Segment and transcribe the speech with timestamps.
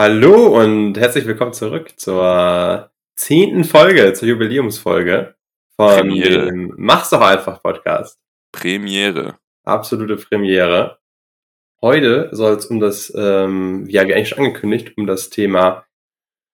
[0.00, 5.34] Hallo und herzlich willkommen zurück zur zehnten Folge, zur Jubiläumsfolge
[5.74, 6.46] von Premiere.
[6.46, 8.16] dem Mach's doch einfach Podcast.
[8.52, 9.40] Premiere.
[9.64, 11.00] Absolute Premiere.
[11.82, 15.84] Heute soll es um das, ähm, ja, wie eigentlich schon angekündigt, um das Thema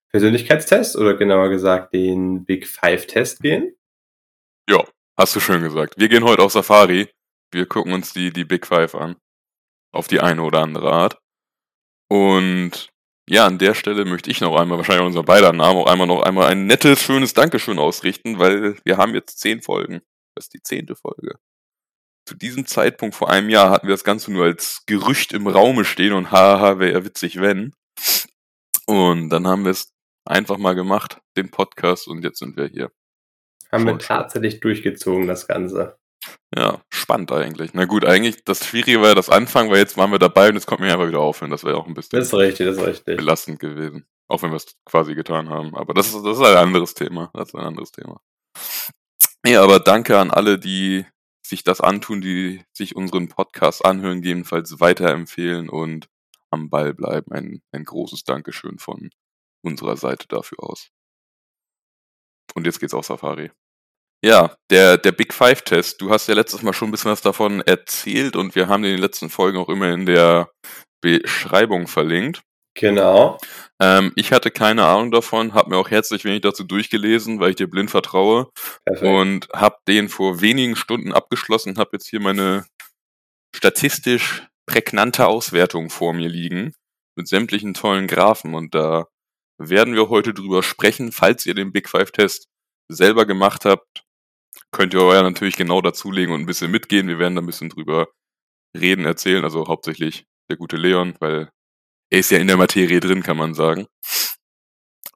[0.08, 3.76] Persönlichkeitstest oder genauer gesagt den Big Five Test gehen.
[4.70, 4.82] Ja,
[5.18, 5.98] hast du schön gesagt.
[5.98, 7.10] Wir gehen heute auf Safari.
[7.50, 9.16] Wir gucken uns die, die Big Five an.
[9.92, 11.18] Auf die eine oder andere Art.
[12.08, 12.93] Und
[13.28, 16.22] ja, an der Stelle möchte ich noch einmal, wahrscheinlich unser beider Namen, auch einmal noch
[16.22, 20.02] einmal ein nettes, schönes Dankeschön ausrichten, weil wir haben jetzt zehn Folgen.
[20.34, 21.38] Das ist die zehnte Folge.
[22.26, 25.84] Zu diesem Zeitpunkt vor einem Jahr hatten wir das Ganze nur als Gerücht im Raume
[25.84, 27.74] stehen und haha, wäre ja witzig, wenn.
[28.86, 29.92] Und dann haben wir es
[30.24, 32.90] einfach mal gemacht, den Podcast, und jetzt sind wir hier.
[33.70, 35.98] Haben wir tatsächlich durchgezogen, das Ganze.
[36.56, 37.74] Ja, spannend eigentlich.
[37.74, 40.54] Na gut, eigentlich, das Schwierige war ja das Anfang, weil jetzt waren wir dabei und
[40.54, 41.50] jetzt konnten wir einfach wieder aufhören.
[41.50, 43.16] Das wäre auch ein bisschen Das ist richtig, das ist richtig.
[43.16, 44.06] belastend gewesen.
[44.28, 45.74] Auch wenn wir es quasi getan haben.
[45.76, 47.30] Aber das ist, das ist ein anderes Thema.
[47.34, 48.20] Das ist ein anderes Thema.
[49.46, 51.04] Ja, aber danke an alle, die
[51.46, 56.08] sich das antun, die sich unseren Podcast anhören, gegebenenfalls weiterempfehlen und
[56.50, 57.32] am Ball bleiben.
[57.32, 59.10] Ein, ein großes Dankeschön von
[59.62, 60.90] unserer Seite dafür aus.
[62.54, 63.50] Und jetzt geht's auf Safari.
[64.24, 66.00] Ja, der, der Big Five Test.
[66.00, 68.92] Du hast ja letztes Mal schon ein bisschen was davon erzählt und wir haben den
[68.92, 70.48] in den letzten Folgen auch immer in der
[71.02, 72.40] Beschreibung verlinkt.
[72.74, 73.36] Genau.
[73.82, 77.56] Ähm, ich hatte keine Ahnung davon, habe mir auch herzlich wenig dazu durchgelesen, weil ich
[77.56, 78.48] dir blind vertraue
[78.86, 79.06] Perfekt.
[79.06, 82.64] und habe den vor wenigen Stunden abgeschlossen, habe jetzt hier meine
[83.54, 86.72] statistisch prägnante Auswertung vor mir liegen
[87.14, 89.04] mit sämtlichen tollen Graphen und da
[89.58, 91.12] werden wir heute drüber sprechen.
[91.12, 92.46] Falls ihr den Big Five Test
[92.90, 94.03] selber gemacht habt,
[94.74, 97.08] könnt ihr euer natürlich genau dazulegen und ein bisschen mitgehen.
[97.08, 98.08] Wir werden da ein bisschen drüber
[98.76, 101.48] reden, erzählen, also hauptsächlich der gute Leon, weil
[102.10, 103.86] er ist ja in der Materie drin, kann man sagen.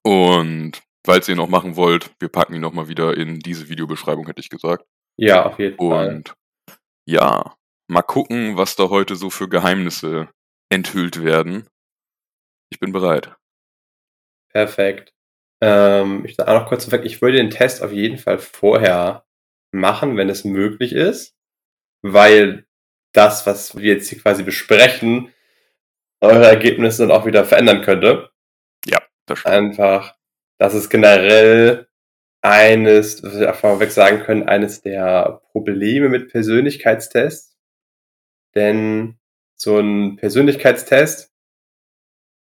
[0.03, 4.27] Und falls ihr ihn noch machen wollt, wir packen ihn nochmal wieder in diese Videobeschreibung,
[4.27, 4.87] hätte ich gesagt.
[5.17, 6.09] ja, auf jeden Fall.
[6.09, 6.35] Und
[7.05, 7.57] ja,
[7.89, 10.29] mal gucken, was da heute so für Geheimnisse
[10.71, 11.69] enthüllt werden.
[12.71, 13.35] Ich bin bereit.
[14.53, 15.13] Perfekt.
[15.61, 19.28] Ähm, ich sage auch noch kurz ich würde den Test auf jeden Fall vorher
[19.71, 21.35] machen, wenn es möglich ist,
[22.03, 22.67] weil
[23.13, 25.33] das, was wir jetzt hier quasi besprechen,
[26.21, 28.31] eure Ergebnisse dann auch wieder verändern könnte.
[29.27, 29.55] Das stimmt.
[29.55, 30.17] Einfach,
[30.59, 31.87] dass es generell
[32.41, 37.59] eines, was wir vorweg sagen können, eines der Probleme mit Persönlichkeitstests.
[38.55, 39.19] Denn
[39.55, 41.31] so ein Persönlichkeitstest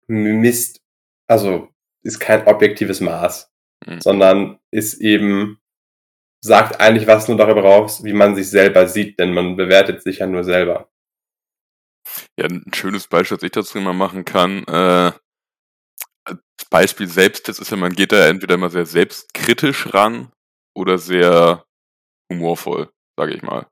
[0.08, 0.80] misst,
[1.28, 1.68] also
[2.02, 3.52] ist kein objektives Maß,
[3.86, 4.00] Mhm.
[4.00, 5.60] sondern ist eben,
[6.42, 10.18] sagt eigentlich was nur darüber raus, wie man sich selber sieht, denn man bewertet sich
[10.18, 10.88] ja nur selber.
[12.38, 14.64] Ja, ein schönes Beispiel, das ich dazu immer machen kann.
[14.64, 15.12] Äh,
[16.24, 20.32] als Beispiel Selbsttest ist ja, man geht da entweder immer sehr selbstkritisch ran
[20.74, 21.64] oder sehr
[22.30, 23.68] humorvoll, sage ich mal.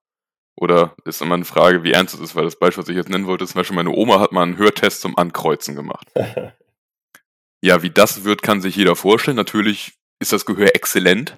[0.56, 3.09] Oder ist immer eine Frage, wie ernst es ist, weil das Beispiel, was ich jetzt
[3.09, 6.09] nennen wollte, ist zum Beispiel, meine Oma hat mal einen Hörtest zum Ankreuzen gemacht.
[7.62, 9.36] Ja, wie das wird, kann sich jeder vorstellen.
[9.36, 11.36] Natürlich ist das Gehör exzellent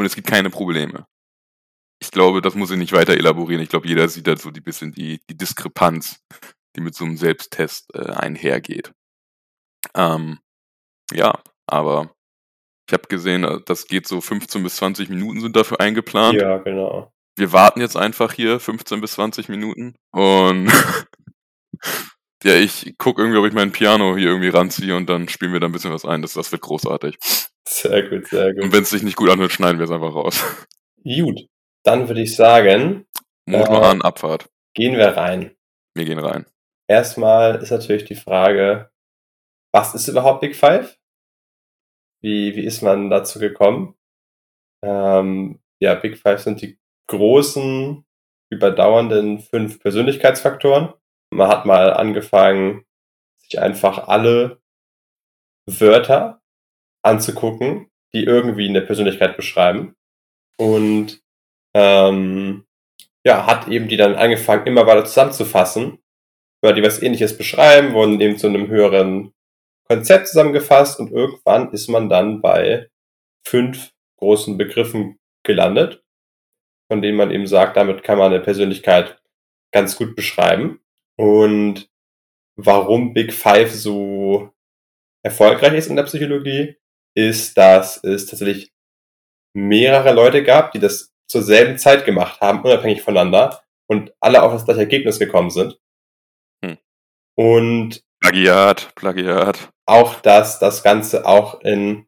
[0.00, 1.06] und es gibt keine Probleme.
[2.02, 3.62] Ich glaube, das muss ich nicht weiter elaborieren.
[3.62, 6.20] Ich glaube, jeder sieht da so die bisschen die, die Diskrepanz,
[6.74, 8.92] die mit so einem Selbsttest äh, einhergeht.
[9.94, 10.38] Ähm,
[11.12, 12.14] ja, aber
[12.88, 16.40] ich habe gesehen, äh, das geht so 15 bis 20 Minuten sind dafür eingeplant.
[16.40, 17.12] ja, genau.
[17.36, 20.70] Wir warten jetzt einfach hier 15 bis 20 Minuten und
[22.44, 25.60] ja, ich gucke irgendwie, ob ich mein Piano hier irgendwie ranziehe und dann spielen wir
[25.60, 26.22] da ein bisschen was ein.
[26.22, 27.18] Das, das wird großartig.
[27.68, 28.72] Sehr gut, sehr Und gut.
[28.72, 30.42] wenn es sich nicht gut anhört, schneiden wir es einfach raus.
[31.04, 31.40] Gut,
[31.84, 33.06] dann würde ich sagen,
[33.46, 33.86] Motor Äh.
[33.86, 34.48] an, Abfahrt.
[34.74, 35.54] gehen wir rein.
[35.94, 36.46] Wir gehen rein.
[36.88, 38.90] Erstmal ist natürlich die Frage,
[39.72, 40.98] was ist überhaupt Big Five?
[42.22, 43.94] Wie, wie ist man dazu gekommen?
[44.84, 46.78] Ähm, ja, Big Five sind die
[47.08, 48.04] großen,
[48.50, 50.92] überdauernden fünf Persönlichkeitsfaktoren.
[51.30, 52.84] Man hat mal angefangen,
[53.38, 54.60] sich einfach alle
[55.66, 56.40] Wörter
[57.02, 59.96] anzugucken, die irgendwie eine Persönlichkeit beschreiben.
[60.56, 61.22] Und
[61.74, 62.66] ähm,
[63.24, 66.00] ja, hat eben die dann angefangen, immer weiter zusammenzufassen
[66.62, 69.32] Wörter, die was ähnliches beschreiben, wurden eben zu einem höheren
[69.84, 72.90] Konzept zusammengefasst und irgendwann ist man dann bei
[73.46, 76.04] fünf großen Begriffen gelandet,
[76.88, 79.20] von denen man eben sagt, damit kann man eine Persönlichkeit
[79.72, 80.79] ganz gut beschreiben.
[81.20, 81.90] Und
[82.56, 84.54] warum Big Five so
[85.22, 86.76] erfolgreich ist in der Psychologie,
[87.14, 88.72] ist, dass es tatsächlich
[89.54, 94.52] mehrere Leute gab, die das zur selben Zeit gemacht haben, unabhängig voneinander und alle auf
[94.52, 95.78] das gleiche Ergebnis gekommen sind.
[96.64, 96.78] Hm.
[97.36, 99.70] Und Plagiat, Plagiat.
[99.86, 102.06] auch, dass das Ganze auch in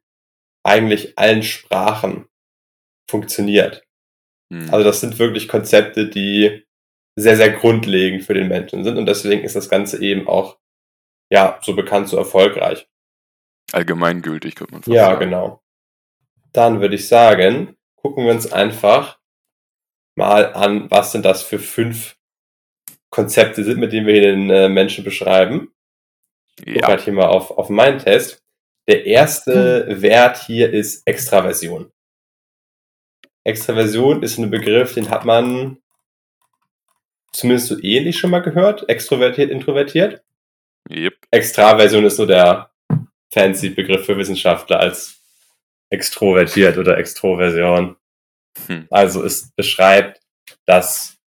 [0.64, 2.30] eigentlich allen Sprachen
[3.10, 3.86] funktioniert.
[4.50, 4.72] Hm.
[4.72, 6.64] Also das sind wirklich Konzepte, die
[7.16, 10.58] sehr, sehr grundlegend für den Menschen sind und deswegen ist das Ganze eben auch
[11.30, 12.88] ja so bekannt, so erfolgreich.
[13.72, 15.20] Allgemeingültig, könnte man fast Ja, sagen.
[15.20, 15.62] genau.
[16.52, 19.18] Dann würde ich sagen, gucken wir uns einfach
[20.16, 22.18] mal an, was denn das für fünf
[23.10, 25.72] Konzepte sind, mit denen wir den äh, Menschen beschreiben.
[26.64, 28.42] Ich Ja, halt hier mal auf, auf meinen Test.
[28.88, 31.90] Der erste Wert hier ist Extraversion.
[33.44, 35.81] Extraversion ist ein Begriff, den hat man
[37.32, 38.88] zumindest so ähnlich schon mal gehört.
[38.88, 40.22] Extrovertiert, introvertiert.
[40.90, 41.14] yep.
[41.30, 42.70] Extraversion ist so der
[43.32, 45.20] fancy Begriff für Wissenschaftler als
[45.90, 47.96] extrovertiert oder Extroversion.
[48.66, 48.86] Hm.
[48.90, 50.20] Also es beschreibt
[50.66, 51.18] das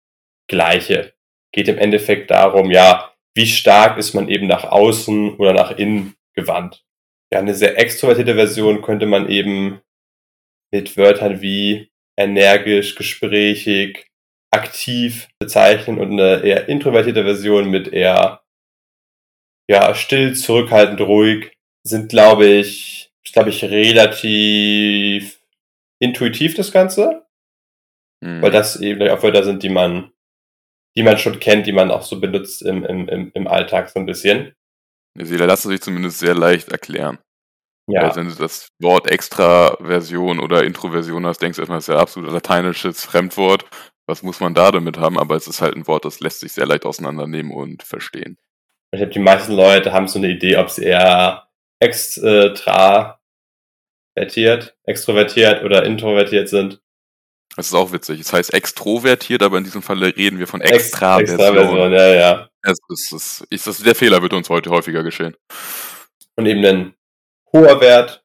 [0.48, 1.14] Gleiche.
[1.52, 6.14] Geht im Endeffekt darum, ja, wie stark ist man eben nach außen oder nach innen
[6.34, 6.84] gewandt.
[7.32, 9.80] Ja, eine sehr extrovertierte Version könnte man eben
[10.72, 14.10] mit Wörtern wie energisch, gesprächig,
[14.54, 18.40] aktiv bezeichnen und eine eher introvertierte Version mit eher
[19.68, 21.56] ja, still, zurückhaltend, ruhig
[21.86, 25.40] sind, glaube ich, ist, glaube ich, relativ
[26.00, 27.26] intuitiv das Ganze,
[28.22, 28.40] Hm.
[28.40, 30.12] weil das eben auch Wörter sind, die man,
[30.96, 34.00] die man schon kennt, die man auch so benutzt im, im, im, im Alltag so
[34.00, 34.54] ein bisschen.
[35.16, 37.18] Sie lassen sich zumindest sehr leicht erklären.
[37.86, 41.94] Ja, Also wenn du das Wort Extraversion oder Introversion hast, denkst du erstmal, das ist
[41.94, 43.66] ja absolut lateinisches Fremdwort.
[44.06, 45.18] Was muss man da damit haben?
[45.18, 48.36] Aber es ist halt ein Wort, das lässt sich sehr leicht auseinandernehmen und verstehen.
[48.92, 51.48] ich glaube, die meisten Leute haben so eine Idee, ob sie eher
[51.80, 53.18] extravertiert,
[54.84, 56.80] extrovertiert oder introvertiert sind.
[57.56, 58.20] Das ist auch witzig.
[58.20, 61.38] Es heißt extrovertiert, aber in diesem Falle reden wir von Ex- Extraversion.
[61.38, 62.48] Extraversion, ja, ja.
[62.62, 65.36] Es ist, es ist, das, der Fehler wird uns heute häufiger geschehen.
[66.36, 66.94] Und eben ein
[67.52, 68.24] hoher Wert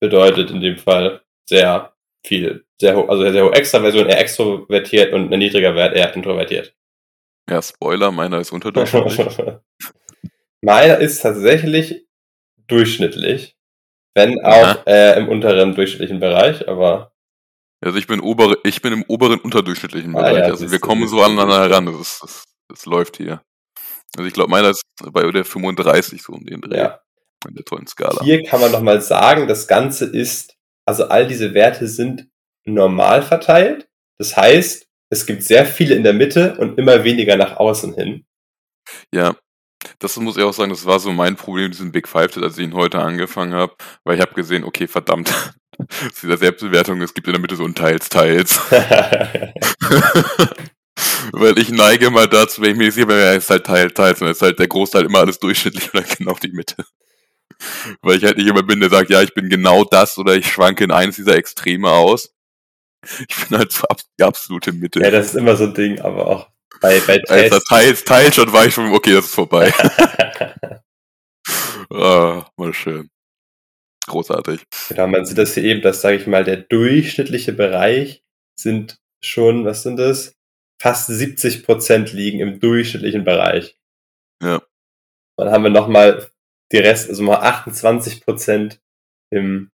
[0.00, 1.92] bedeutet in dem Fall sehr
[2.26, 6.74] viel, sehr hoch, also sehr hohe Extraversion, eher extrovertiert und ein niedriger Wert eher introvertiert.
[7.48, 9.28] Ja, Spoiler, meiner ist unterdurchschnittlich.
[10.62, 12.06] Meiner ist tatsächlich
[12.66, 13.56] durchschnittlich,
[14.14, 17.12] wenn auch äh, im unteren durchschnittlichen Bereich, aber
[17.84, 20.38] Also ich bin obere, ich bin im oberen unterdurchschnittlichen Ah, Bereich.
[20.38, 21.86] ja, also wir kommen so aneinander heran.
[21.86, 23.42] Das, ist, das, das läuft hier.
[24.16, 24.82] Also ich glaube, meiner ist
[25.12, 26.78] bei der 35 so um den Dreh.
[26.78, 27.00] ja.
[27.46, 28.22] In der tollen Skala.
[28.24, 30.55] Hier kann man nochmal sagen, das Ganze ist,
[30.86, 32.28] also all diese Werte sind
[32.64, 33.88] normal verteilt.
[34.18, 38.24] Das heißt, es gibt sehr viele in der Mitte und immer weniger nach außen hin.
[39.12, 39.36] Ja,
[39.98, 42.64] das muss ich auch sagen, das war so mein Problem, diesen Big Five, als ich
[42.64, 43.74] ihn heute angefangen habe,
[44.04, 45.28] weil ich habe gesehen, okay, verdammt,
[46.12, 48.60] zu dieser Selbstbewertung, es gibt in der Mitte so ein Teils, Teils.
[51.32, 54.28] weil ich neige mal dazu, wenn ich mir sehe, es ist halt Teil, Teils, und
[54.28, 56.84] es ist halt der Großteil immer alles durchschnittlich oder genau die Mitte.
[58.02, 60.50] Weil ich halt nicht jemand bin, der sagt, ja, ich bin genau das oder ich
[60.50, 62.34] schwanke in eines dieser Extreme aus.
[63.28, 63.86] Ich bin halt so
[64.18, 65.00] die absolute Mitte.
[65.00, 66.48] ja, das ist immer so ein Ding, aber auch
[66.80, 67.68] bei, bei Als das Tests.
[67.68, 69.72] Teils, Teils schon war ich schon, okay, das ist vorbei.
[71.90, 73.10] Ah, mal schön.
[74.06, 74.64] Großartig.
[74.88, 78.22] Genau, man sieht das hier eben, dass, sage ich mal, der durchschnittliche Bereich
[78.58, 80.34] sind schon, was sind das?
[80.80, 83.78] Fast 70 Prozent liegen im durchschnittlichen Bereich.
[84.42, 84.62] Ja.
[85.38, 86.30] Dann haben wir nochmal
[86.72, 88.80] die Rest, also mal 28 Prozent
[89.30, 89.70] im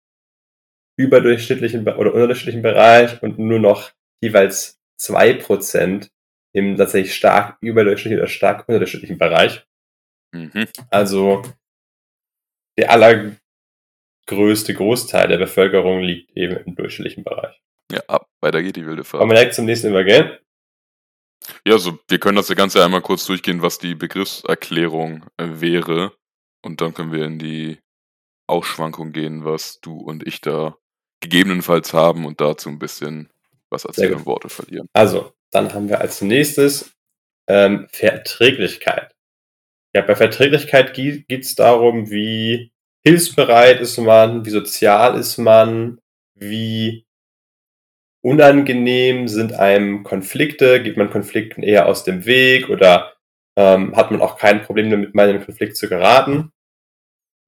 [0.99, 6.11] überdurchschnittlichen Be- oder unterdurchschnittlichen Bereich und nur noch jeweils zwei Prozent
[6.55, 9.67] im tatsächlich stark überdurchschnittlichen oder stark unterdurchschnittlichen Bereich.
[10.35, 10.69] Mhm.
[10.91, 11.43] Also
[12.79, 17.61] der allergrößte Großteil der Bevölkerung liegt eben im durchschnittlichen Bereich.
[17.91, 19.31] Ja, ab, weiter geht die wilde Wollen wir Fahrt.
[19.39, 20.39] direkt zum nächsten übergehen?
[21.67, 26.13] Ja, so, wir können das Ganze einmal kurz durchgehen, was die Begriffserklärung äh, wäre.
[26.63, 27.79] Und dann können wir in die
[28.47, 30.77] Ausschwankung gehen, was du und ich da
[31.21, 33.31] gegebenenfalls haben und dazu ein bisschen
[33.71, 34.87] was erzählen und Worte verlieren.
[34.93, 36.93] Also, dann haben wir als nächstes
[37.49, 39.15] ähm, Verträglichkeit.
[39.95, 42.73] Ja, bei Verträglichkeit geht es darum, wie
[43.05, 45.99] hilfsbereit ist man, wie sozial ist man,
[46.35, 47.05] wie
[48.23, 53.15] unangenehm sind einem Konflikte, geht man Konflikten eher aus dem Weg oder
[53.57, 56.53] ähm, hat man auch kein Problem damit, mal in einen Konflikt zu geraten.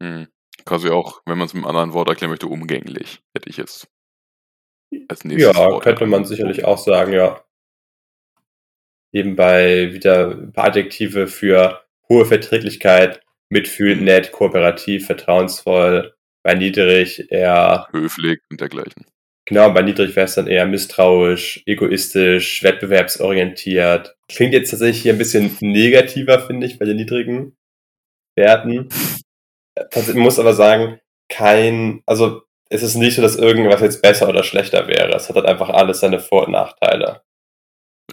[0.02, 0.28] Hm.
[0.64, 3.88] Quasi auch, wenn man es mit einem anderen Wort erklären möchte, umgänglich, hätte ich jetzt
[5.08, 7.44] als nächstes Ja, Wort könnte man sicherlich auch sagen, ja.
[9.12, 16.14] Eben bei wieder ein paar Adjektive für hohe Verträglichkeit, mitfühlend, nett, kooperativ, vertrauensvoll.
[16.42, 19.06] Bei niedrig eher, Höflich und dergleichen.
[19.46, 24.13] genau, bei niedrig wäre es dann eher misstrauisch, egoistisch, wettbewerbsorientiert.
[24.28, 27.56] Klingt jetzt tatsächlich hier ein bisschen negativer, finde ich, bei den niedrigen
[28.36, 28.88] Werten.
[29.94, 34.42] man muss aber sagen, kein, also es ist nicht so, dass irgendwas jetzt besser oder
[34.42, 35.14] schlechter wäre.
[35.14, 37.22] Es hat halt einfach alles seine Vor- und Nachteile.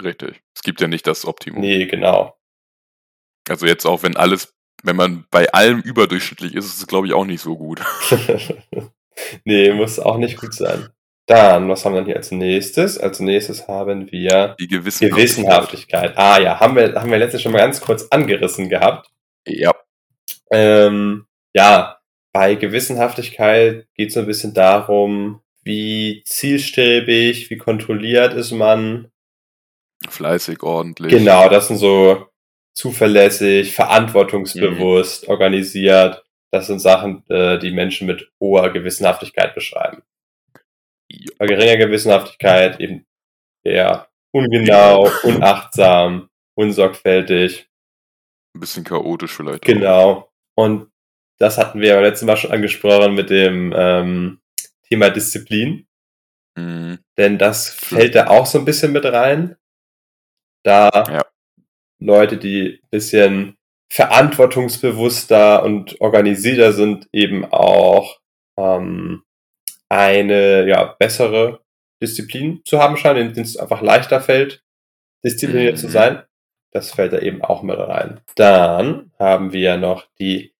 [0.01, 0.41] Richtig.
[0.55, 1.61] Es gibt ja nicht das Optimum.
[1.61, 2.37] Nee, genau.
[3.49, 7.13] Also jetzt auch, wenn alles, wenn man bei allem überdurchschnittlich ist, ist es, glaube ich,
[7.13, 7.81] auch nicht so gut.
[9.45, 10.89] nee, muss auch nicht gut sein.
[11.31, 12.97] Dann, was haben wir denn hier als nächstes?
[12.97, 15.15] Als nächstes haben wir Die Gewissenhaftigkeit.
[15.15, 16.17] Gewissenhaftigkeit.
[16.17, 19.09] Ah ja, haben wir, haben wir letztes schon mal ganz kurz angerissen gehabt.
[19.47, 19.73] Ja.
[20.51, 21.99] Ähm, ja,
[22.33, 29.09] bei Gewissenhaftigkeit geht es so ein bisschen darum, wie zielstrebig, wie kontrolliert ist man.
[30.09, 31.13] Fleißig, ordentlich.
[31.13, 32.27] Genau, das sind so
[32.73, 36.25] zuverlässig, verantwortungsbewusst, organisiert.
[36.51, 40.03] Das sind Sachen, äh, die Menschen mit hoher Gewissenhaftigkeit beschreiben.
[41.11, 41.31] Ja.
[41.37, 43.05] Bei geringer Gewissenhaftigkeit eben
[43.63, 47.69] eher ungenau, unachtsam, unsorgfältig.
[48.55, 49.63] Ein bisschen chaotisch vielleicht.
[49.63, 49.67] auch.
[49.67, 50.31] Genau.
[50.55, 50.91] Und
[51.39, 54.41] das hatten wir beim letzten Mal schon angesprochen mit dem ähm,
[54.87, 55.87] Thema Disziplin.
[56.57, 56.99] Mhm.
[57.17, 59.55] Denn das fällt da auch so ein bisschen mit rein.
[60.63, 61.25] Da Ja.
[61.99, 63.57] Leute, die ein bisschen
[63.91, 68.19] verantwortungsbewusster und organisierter sind, eben auch
[68.57, 69.23] ähm,
[69.91, 71.59] eine ja, bessere
[72.01, 74.63] Disziplin zu haben scheinen, denen es einfach leichter fällt,
[75.23, 75.91] diszipliniert zu Mhm.
[75.91, 76.23] sein.
[76.71, 78.21] Das fällt da eben auch mit rein.
[78.35, 80.53] Dann haben wir noch die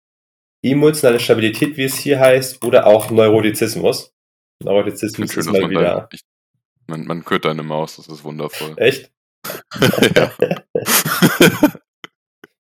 [0.62, 4.14] emotionale Stabilität, wie es hier heißt, oder auch Neurotizismus.
[4.62, 6.10] Neurotizismus schön, ist mal man wieder.
[6.12, 6.22] ich,
[6.88, 8.74] man, man hört deine Maus, das ist wundervoll.
[8.78, 9.10] Echt?
[10.16, 10.32] ja.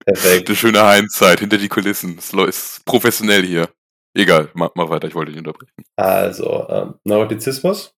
[0.04, 0.48] Perfekt.
[0.48, 2.18] Die schöne Heinzzeit hinter die Kulissen.
[2.18, 3.68] Es ist professionell hier.
[4.14, 5.72] Egal, mach, mach weiter, ich wollte dich unterbrechen.
[5.96, 7.94] Also, ähm, Neurotizismus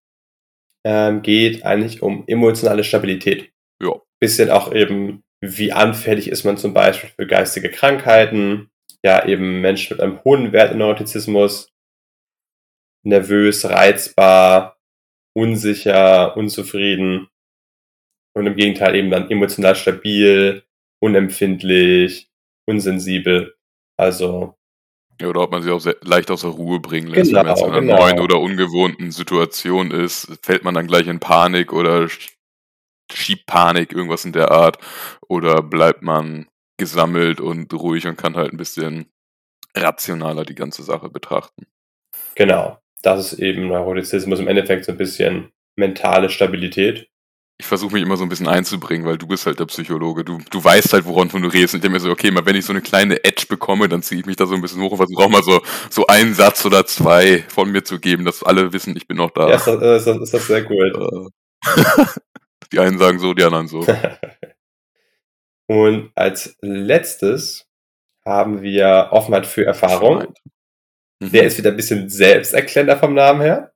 [0.85, 3.51] ähm, geht eigentlich um emotionale Stabilität.
[3.81, 3.93] Ja.
[4.19, 8.69] Bisschen auch eben, wie anfällig ist man zum Beispiel für geistige Krankheiten.
[9.03, 11.71] Ja, eben Menschen mit einem hohen Wert in Neurotizismus.
[13.03, 14.77] Nervös, reizbar,
[15.35, 17.27] unsicher, unzufrieden.
[18.35, 20.63] Und im Gegenteil eben dann emotional stabil,
[21.01, 22.29] unempfindlich,
[22.67, 23.55] unsensibel.
[23.97, 24.55] Also,
[25.21, 27.49] Ja, Oder ob man sich auch sehr leicht aus der Ruhe bringen lässt, wenn man
[27.49, 27.97] jetzt Genau, in einer genau.
[27.97, 30.27] neuen oder ungewohnten Situation ist.
[30.43, 32.31] Fällt man dann gleich in Panik oder sch-
[33.11, 34.79] schiebt Panik, irgendwas in der Art.
[35.27, 36.47] Oder bleibt man
[36.77, 39.07] gesammelt und ruhig und kann halt ein bisschen
[39.75, 41.67] rationaler die ganze Sache betrachten.
[42.35, 42.77] genau.
[43.03, 47.09] Das ist eben Neurotizismus im Endeffekt so ein bisschen mentale Stabilität.
[47.61, 50.25] Ich versuche mich immer so ein bisschen einzubringen, weil du bist halt der Psychologe.
[50.25, 51.75] Du, du weißt halt, woran du redest.
[51.75, 54.01] Und ich denke mir so, okay, mal wenn ich so eine kleine Edge bekomme, dann
[54.01, 56.33] ziehe ich mich da so ein bisschen hoch und versuche auch mal so, so einen
[56.33, 59.47] Satz oder zwei von mir zu geben, dass alle wissen, ich bin noch da.
[59.47, 60.75] Ja, ist das, ist das, ist das sehr gut.
[60.75, 62.05] Äh,
[62.71, 63.85] die einen sagen so, die anderen so.
[65.67, 67.67] Und als letztes
[68.25, 70.33] haben wir Offenheit für Erfahrung.
[71.19, 71.31] Mhm.
[71.31, 73.71] Der ist wieder ein bisschen selbsterklärender vom Namen her.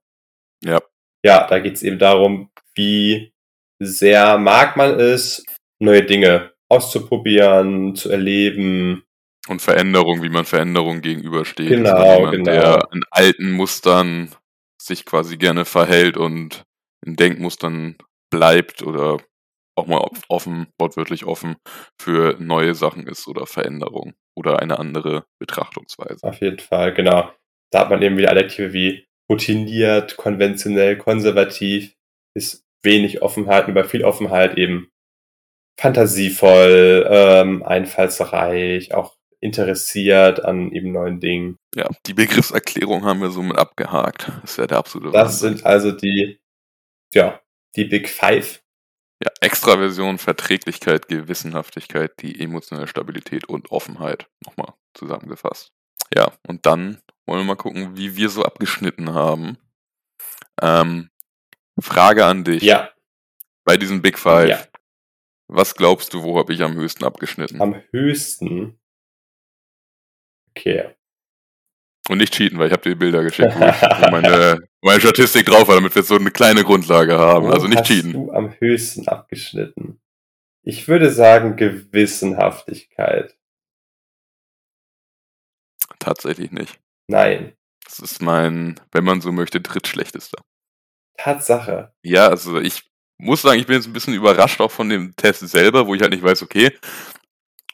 [0.64, 0.80] Ja.
[1.24, 3.32] Ja, da geht es eben darum, wie
[3.78, 5.44] sehr mag man es,
[5.78, 9.04] neue Dinge auszuprobieren, zu erleben.
[9.48, 11.68] Und Veränderung, wie man Veränderung gegenübersteht.
[11.68, 12.50] Genau, Ist man jemand, genau.
[12.50, 14.34] Der in alten Mustern
[14.80, 16.64] sich quasi gerne verhält und
[17.04, 17.96] in Denkmustern
[18.30, 19.18] bleibt oder
[19.76, 21.56] auch mal off- offen, wortwörtlich offen
[22.00, 26.26] für neue Sachen ist oder Veränderung oder eine andere Betrachtungsweise.
[26.26, 27.30] Auf jeden Fall, genau.
[27.70, 31.94] Da hat man eben wieder Adjektive wie routiniert, konventionell, konservativ,
[32.34, 34.90] ist wenig Offenheit, über viel Offenheit eben
[35.78, 41.58] fantasievoll, ähm, einfallsreich, auch interessiert an eben neuen Dingen.
[41.74, 44.28] Ja, die Begriffserklärung haben wir somit abgehakt.
[44.42, 45.56] Das ist ja der absolute Das Wahnsinn.
[45.56, 46.40] sind also die,
[47.12, 47.40] ja,
[47.76, 48.62] die Big Five.
[49.22, 54.26] Ja, Extraversion, Verträglichkeit, Gewissenhaftigkeit, die emotionale Stabilität und Offenheit.
[54.44, 55.72] Nochmal zusammengefasst.
[56.14, 59.58] Ja, und dann wollen wir mal gucken, wie wir so abgeschnitten haben.
[60.62, 61.10] Ähm,
[61.80, 62.62] Frage an dich.
[62.62, 62.90] Ja,
[63.64, 64.48] Bei diesen Big Five.
[64.48, 64.64] ja.
[65.48, 67.60] Was glaubst du, wo habe ich am höchsten abgeschnitten?
[67.60, 68.80] Am höchsten.
[70.50, 70.94] Okay.
[72.08, 75.46] Und nicht cheaten, weil ich habe dir die Bilder geschickt, wo, ich, meine, meine Statistik
[75.46, 77.46] drauf war, damit wir so eine kleine Grundlage haben.
[77.46, 78.12] Wo also nicht hast cheaten.
[78.12, 80.00] du am höchsten abgeschnitten?
[80.62, 83.36] Ich würde sagen Gewissenhaftigkeit.
[85.98, 86.80] Tatsächlich nicht.
[87.08, 87.56] Nein.
[87.84, 90.42] Das ist mein, wenn man so möchte, drittschlechtester.
[91.18, 91.92] Tatsache.
[92.02, 92.82] Ja, also ich
[93.18, 96.02] muss sagen, ich bin jetzt ein bisschen überrascht auch von dem Test selber, wo ich
[96.02, 96.70] halt nicht weiß, okay,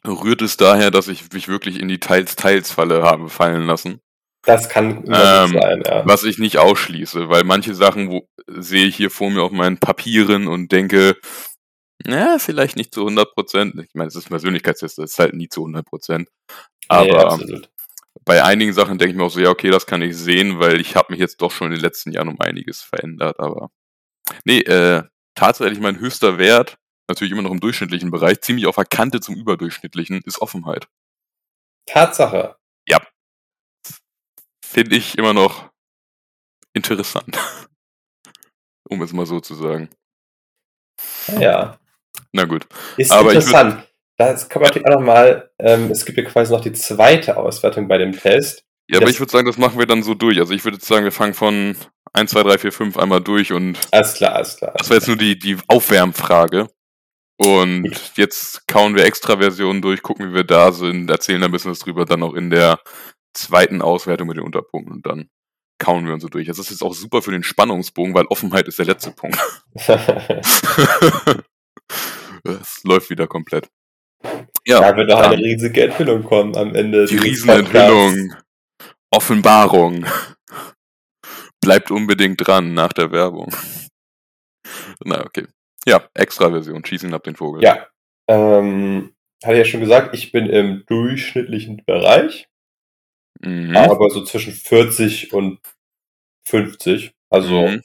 [0.07, 4.01] rührt es daher, dass ich mich wirklich in die Teils-Teils-Falle habe fallen lassen.
[4.45, 6.05] Das kann Ähm, sein, ja.
[6.05, 9.79] Was ich nicht ausschließe, weil manche Sachen wo, sehe ich hier vor mir auf meinen
[9.79, 11.17] Papieren und denke,
[12.05, 13.75] na, vielleicht nicht zu 100 Prozent.
[13.81, 16.29] Ich meine, es ist ein Persönlichkeitstest, das ist halt nie zu 100 Prozent.
[16.49, 16.57] Nee,
[16.89, 17.71] Aber absolut.
[18.25, 20.81] Bei einigen Sachen denke ich mir auch so, ja, okay, das kann ich sehen, weil
[20.81, 23.71] ich habe mich jetzt doch schon in den letzten Jahren um einiges verändert, aber
[24.45, 25.03] nee, äh,
[25.35, 26.79] tatsächlich mein höchster Wert,
[27.09, 30.89] natürlich immer noch im durchschnittlichen Bereich, ziemlich auf der Kante zum überdurchschnittlichen, ist Offenheit.
[31.87, 32.57] Tatsache.
[32.87, 33.01] Ja.
[34.65, 35.71] Finde ich immer noch
[36.75, 37.39] interessant.
[38.89, 39.91] um es mal so zu sagen.
[41.39, 41.79] Ja.
[42.33, 42.67] Na gut.
[42.97, 43.89] Ist Aber interessant.
[44.27, 47.89] Das kann man natürlich auch nochmal, ähm, es gibt ja quasi noch die zweite Auswertung
[47.89, 48.65] bei dem Test.
[48.89, 50.39] Ja, aber ich würde sagen, das machen wir dann so durch.
[50.39, 51.77] Also ich würde jetzt sagen, wir fangen von
[52.13, 54.75] 1, 2, 3, 4, 5 einmal durch und Alles klar, alles klar.
[54.77, 56.69] das war jetzt nur die, die Aufwärmfrage.
[57.39, 61.53] Und jetzt kauen wir extra Versionen durch, gucken, wie wir da sind, erzählen da ein
[61.53, 62.79] bisschen was drüber, dann auch in der
[63.33, 65.31] zweiten Auswertung mit den Unterpunkten und dann
[65.79, 66.47] kauen wir uns so durch.
[66.47, 69.39] Das ist jetzt auch super für den Spannungsbogen, weil Offenheit ist der letzte Punkt.
[72.45, 73.69] Es läuft wieder komplett.
[74.67, 77.07] Ja, da wird noch eine riesige Enthüllung kommen am Ende.
[77.07, 77.17] die.
[77.17, 78.35] Riesenenthüllung,
[79.11, 80.07] Offenbarung.
[81.61, 83.55] Bleibt unbedingt dran nach der Werbung.
[85.05, 85.47] Na, okay.
[85.87, 86.85] Ja, extra Version.
[86.85, 87.63] Schießen ab den Vogel.
[87.63, 87.87] Ja.
[88.29, 92.49] Ähm, hatte ich ja schon gesagt, ich bin im durchschnittlichen Bereich,
[93.41, 93.77] Mhm.
[93.77, 95.59] aber so zwischen 40 und
[96.47, 97.13] 50.
[97.31, 97.83] Also Mhm.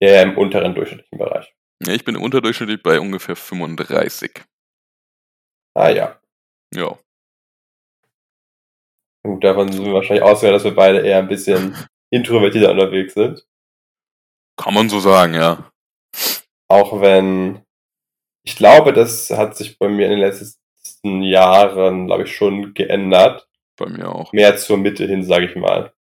[0.00, 1.52] eher im unteren durchschnittlichen Bereich.
[1.86, 4.42] Ja, ich bin unterdurchschnittlich bei ungefähr 35.
[5.78, 6.18] Ah ja.
[6.74, 6.98] Ja.
[9.22, 11.76] Gut, davon sind wir wahrscheinlich ausgehen, dass wir beide eher ein bisschen
[12.10, 13.46] introvertierter unterwegs sind.
[14.56, 15.70] Kann man so sagen, ja.
[16.66, 17.62] Auch wenn
[18.42, 23.46] ich glaube, das hat sich bei mir in den letzten Jahren, glaube ich, schon geändert.
[23.76, 24.32] Bei mir auch.
[24.32, 25.92] Mehr zur Mitte hin, sage ich mal.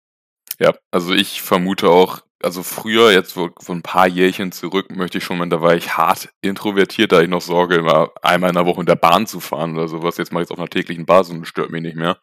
[0.58, 5.24] Ja, also ich vermute auch, also früher, jetzt so ein paar Jährchen zurück, möchte ich
[5.24, 8.66] schon mal, da war ich hart introvertiert, da ich noch Sorge, immer einmal in der
[8.66, 10.16] Woche in der Bahn zu fahren oder sowas.
[10.16, 12.20] Jetzt mache ich es auf einer täglichen Basis und stört mich nicht mehr.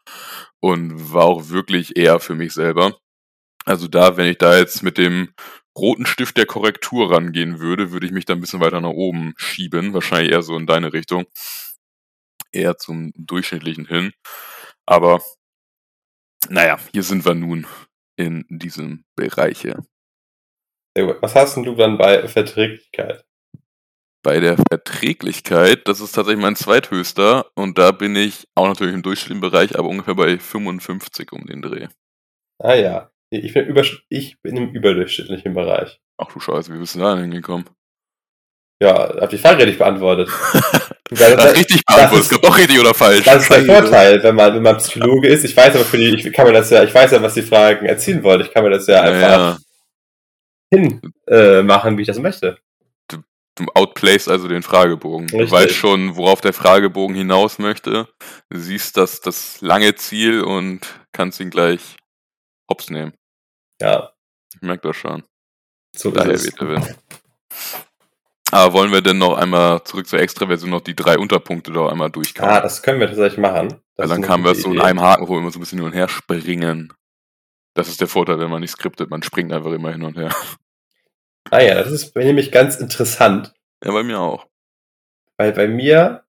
[0.62, 2.98] Und war auch wirklich eher für mich selber.
[3.66, 5.34] Also da, wenn ich da jetzt mit dem
[5.78, 9.34] roten Stift der Korrektur rangehen würde, würde ich mich da ein bisschen weiter nach oben
[9.36, 9.94] schieben.
[9.94, 11.26] Wahrscheinlich eher so in deine Richtung.
[12.54, 14.14] Eher zum Durchschnittlichen hin.
[14.86, 15.22] Aber
[16.48, 17.68] naja, hier sind wir nun
[18.16, 19.84] in diesem Bereiche.
[20.96, 21.18] Sehr gut.
[21.22, 23.26] Was hast denn du dann bei Verträglichkeit?
[24.24, 29.02] Bei der Verträglichkeit, das ist tatsächlich mein zweithöchster und da bin ich auch natürlich im
[29.02, 31.88] durchschnittlichen Bereich, aber ungefähr bei 55 um den Dreh.
[32.60, 33.10] Ah ja.
[33.30, 36.00] Ich bin, über, ich bin im überdurchschnittlichen Bereich.
[36.18, 37.66] Ach du Scheiße, wie bist du da hingekommen?
[38.82, 40.30] Ja, hab die Frage richtig beantwortet.
[41.10, 43.24] Das ist richtig beantwortet, es das, gab doch richtig oder falsch.
[43.24, 43.66] das ist der.
[43.66, 45.44] Vorteil, wenn man, wenn man Psychologe ist.
[45.44, 47.44] Ich weiß aber für die, ich kann mir das ja, ich weiß ja, was die
[47.44, 48.42] Fragen erzielen wollen.
[48.42, 49.58] Ich kann mir das ja einfach Ja,
[50.74, 52.58] hin äh, machen, wie ich das möchte.
[53.56, 55.28] du outplayst also den Fragebogen.
[55.28, 55.52] Du Richtig.
[55.52, 58.08] weißt schon, worauf der Fragebogen hinaus möchte.
[58.50, 60.82] Du siehst das, das lange Ziel und
[61.12, 61.98] kannst ihn gleich
[62.70, 63.14] hops nehmen.
[63.82, 64.12] Ja,
[64.56, 65.24] Ich merke das schon.
[65.96, 66.46] so ist Daher es.
[66.46, 66.96] wird er Win.
[68.52, 72.12] Aber wollen wir denn noch einmal zurück zur Extraversion noch die drei Unterpunkte da einmal
[72.12, 72.50] durchkauen?
[72.50, 73.70] Ah, das können wir tatsächlich machen.
[73.70, 75.62] Das Weil ist dann kamen wir so in einem Haken, wo wir immer so ein
[75.62, 76.94] bisschen hin und her springen.
[77.76, 79.10] Das ist der Vorteil, wenn man nicht skriptet.
[79.10, 80.34] Man springt einfach immer hin und her.
[81.52, 83.54] Ah ja, das ist nämlich ganz interessant,
[83.84, 84.48] Ja, bei mir auch.
[85.38, 86.24] weil bei mir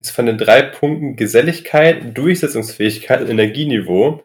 [0.00, 4.24] ist von den drei Punkten Geselligkeit, Durchsetzungsfähigkeit und Energieniveau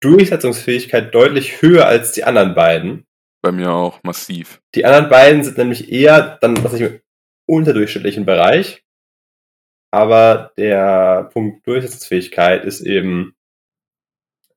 [0.00, 3.06] Durchsetzungsfähigkeit deutlich höher als die anderen beiden.
[3.42, 4.62] Bei mir auch massiv.
[4.74, 7.00] Die anderen beiden sind nämlich eher dann, was ich im
[7.46, 8.82] unterdurchschnittlichen Bereich.
[9.92, 13.34] Aber der Punkt Durchsetzungsfähigkeit ist eben,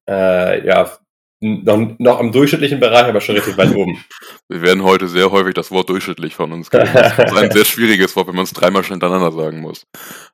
[0.07, 0.97] äh, ja,
[1.43, 4.03] noch, noch im durchschnittlichen Bereich, aber schon richtig weit oben.
[4.49, 6.89] Wir werden heute sehr häufig das Wort durchschnittlich von uns kriegen.
[6.93, 9.85] Das ist ein sehr schwieriges Wort, wenn man es dreimal schon hintereinander sagen muss.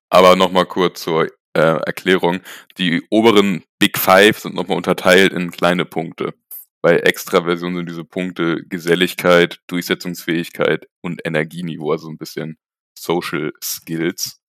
[0.10, 2.42] Aber nochmal kurz zur äh, Erklärung.
[2.78, 6.34] Die oberen Big Five sind nochmal unterteilt in kleine Punkte.
[6.82, 12.58] Bei Extraversion sind diese Punkte Geselligkeit, Durchsetzungsfähigkeit und Energieniveau, also ein bisschen
[12.98, 14.40] Social Skills.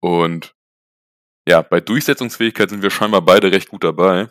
[0.00, 0.54] Und
[1.48, 4.28] ja, bei Durchsetzungsfähigkeit sind wir scheinbar beide recht gut dabei.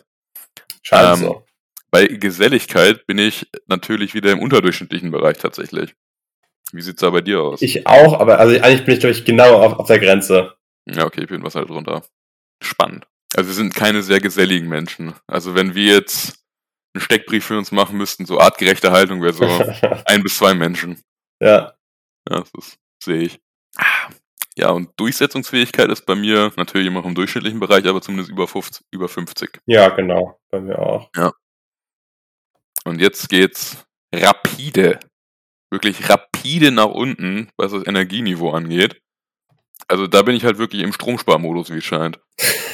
[0.82, 1.44] Scheint Ähm, so.
[1.90, 5.94] Bei Geselligkeit bin ich natürlich wieder im unterdurchschnittlichen Bereich tatsächlich.
[6.72, 7.62] Wie sieht's da bei dir aus?
[7.62, 10.54] Ich auch, aber also eigentlich bin ich, glaube ich, genau auf, auf der Grenze.
[10.86, 12.02] ja, okay, ich bin was halt drunter.
[12.62, 13.06] Spannend.
[13.34, 15.14] Also wir sind keine sehr geselligen Menschen.
[15.26, 16.44] Also wenn wir jetzt
[16.94, 19.44] einen Steckbrief für uns machen müssten, so artgerechte Haltung wäre so
[20.04, 21.02] ein bis zwei Menschen.
[21.40, 21.74] ja.
[22.30, 23.40] Ja, das sehe ich.
[24.58, 28.46] Ja, und Durchsetzungsfähigkeit ist bei mir natürlich immer noch im durchschnittlichen Bereich, aber zumindest über
[28.46, 28.84] 50.
[28.90, 29.60] Über 50.
[29.66, 30.38] ja, genau.
[30.50, 31.08] Bei mir auch.
[32.88, 34.98] Und jetzt geht's rapide,
[35.70, 39.00] wirklich rapide nach unten, was das Energieniveau angeht.
[39.86, 42.18] Also da bin ich halt wirklich im Stromsparmodus, wie es scheint.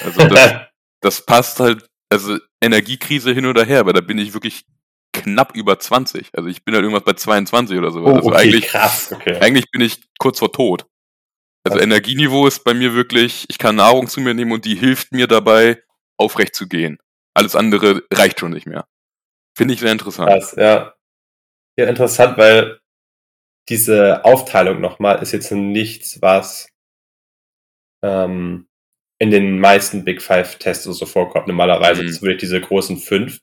[0.05, 0.55] Also das,
[1.01, 4.65] das passt halt, also Energiekrise hin oder her, aber da bin ich wirklich
[5.13, 6.31] knapp über 20.
[6.33, 8.05] Also ich bin halt irgendwas bei 22 oder so.
[8.05, 9.39] Oh, also okay, eigentlich, krass, okay.
[9.41, 10.87] eigentlich bin ich kurz vor Tod.
[11.65, 11.85] Also Okay.
[11.85, 15.27] Energieniveau ist bei mir wirklich, ich kann Nahrung zu mir nehmen und die hilft mir
[15.27, 15.83] dabei,
[16.19, 16.99] aufrecht zu gehen.
[17.33, 18.87] Alles andere reicht schon nicht mehr.
[19.57, 20.29] Finde ich sehr interessant.
[20.31, 20.95] Krass, ja.
[21.79, 22.81] Ja, interessant, weil
[23.69, 26.69] diese Aufteilung nochmal ist jetzt nichts, was
[28.05, 28.69] ähm,
[29.19, 31.47] in den meisten Big Five Tests so vorkommt.
[31.47, 32.07] Normalerweise Mhm.
[32.09, 33.41] das wirklich diese großen fünf.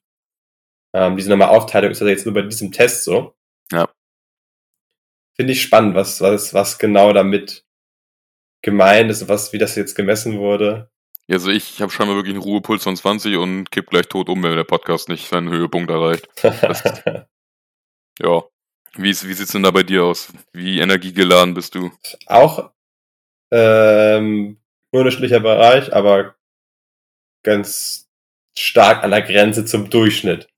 [0.94, 3.36] Ähm, diese normale Aufteilung ist also jetzt nur bei diesem Test so.
[3.72, 3.90] Ja.
[5.36, 7.66] Finde ich spannend, was, was, was genau damit
[8.64, 10.92] gemeint ist, was, wie das jetzt gemessen wurde.
[11.32, 14.56] Also ich habe scheinbar wirklich einen Ruhepuls von 20 und kipp gleich tot um, wenn
[14.56, 16.28] der Podcast nicht seinen Höhepunkt erreicht.
[18.20, 18.44] Ja.
[18.96, 20.32] Wie, wie sieht's denn da bei dir aus?
[20.54, 21.92] Wie energiegeladen bist du?
[22.28, 22.72] auch
[23.52, 24.60] ähm,
[24.92, 26.36] unterschiedlicher Bereich, aber
[27.44, 28.10] ganz
[28.56, 30.50] stark an der Grenze zum Durchschnitt.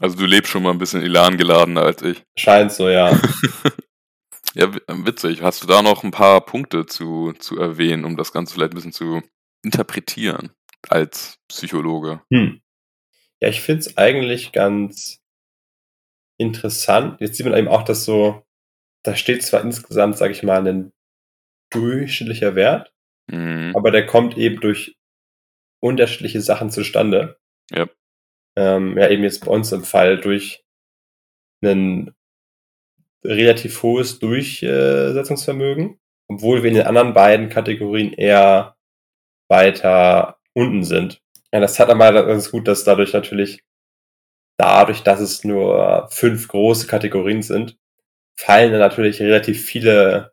[0.00, 2.22] Also du lebst schon mal ein bisschen elan geladener als ich.
[2.36, 3.18] Scheint so, ja.
[4.54, 5.42] Ja, wi- witzig.
[5.42, 8.76] Hast du da noch ein paar Punkte zu, zu erwähnen, um das Ganze vielleicht ein
[8.76, 9.22] bisschen zu
[9.64, 10.52] interpretieren
[10.88, 12.22] als Psychologe?
[12.32, 12.60] Hm.
[13.40, 15.20] Ja, ich finde es eigentlich ganz
[16.38, 17.20] interessant.
[17.20, 18.44] Jetzt sieht man eben auch, dass so,
[19.04, 20.92] da steht zwar insgesamt, sage ich mal, ein
[21.72, 22.92] durchschnittlicher Wert,
[23.30, 23.72] Mhm.
[23.74, 24.96] aber der kommt eben durch
[25.82, 27.38] unterschiedliche Sachen zustande.
[27.70, 27.88] Ja.
[28.56, 30.62] Ähm, ja, eben jetzt bei uns im Fall durch
[31.62, 32.13] ein
[33.24, 38.76] relativ hohes Durchsetzungsvermögen, obwohl wir in den anderen beiden Kategorien eher
[39.48, 41.20] weiter unten sind.
[41.52, 43.62] Ja, das hat aber ganz gut, dass dadurch natürlich,
[44.58, 47.78] dadurch, dass es nur fünf große Kategorien sind,
[48.38, 50.32] fallen dann natürlich relativ viele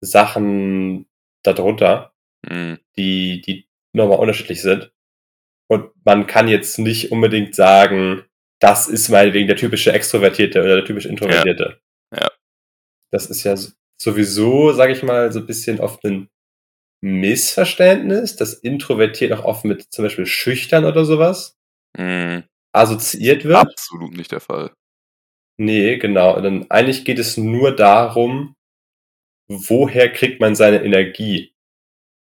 [0.00, 1.06] Sachen
[1.42, 2.12] darunter
[2.46, 2.78] Mhm.
[2.96, 4.92] die, die nochmal unterschiedlich sind.
[5.68, 8.24] Und man kann jetzt nicht unbedingt sagen,
[8.60, 11.64] das ist meinetwegen der typische Extrovertierte oder der typische Introvertierte.
[11.64, 11.76] Ja.
[13.12, 16.28] Das ist ja so- sowieso, sage ich mal, so ein bisschen oft ein
[17.02, 21.56] Missverständnis, dass introvertiert auch oft mit zum Beispiel schüchtern oder sowas
[21.96, 22.44] Mhm.
[22.74, 23.56] assoziiert wird.
[23.56, 24.72] Absolut nicht der Fall.
[25.58, 26.40] Nee, genau.
[26.40, 28.54] Denn eigentlich geht es nur darum,
[29.48, 31.52] woher kriegt man seine Energie.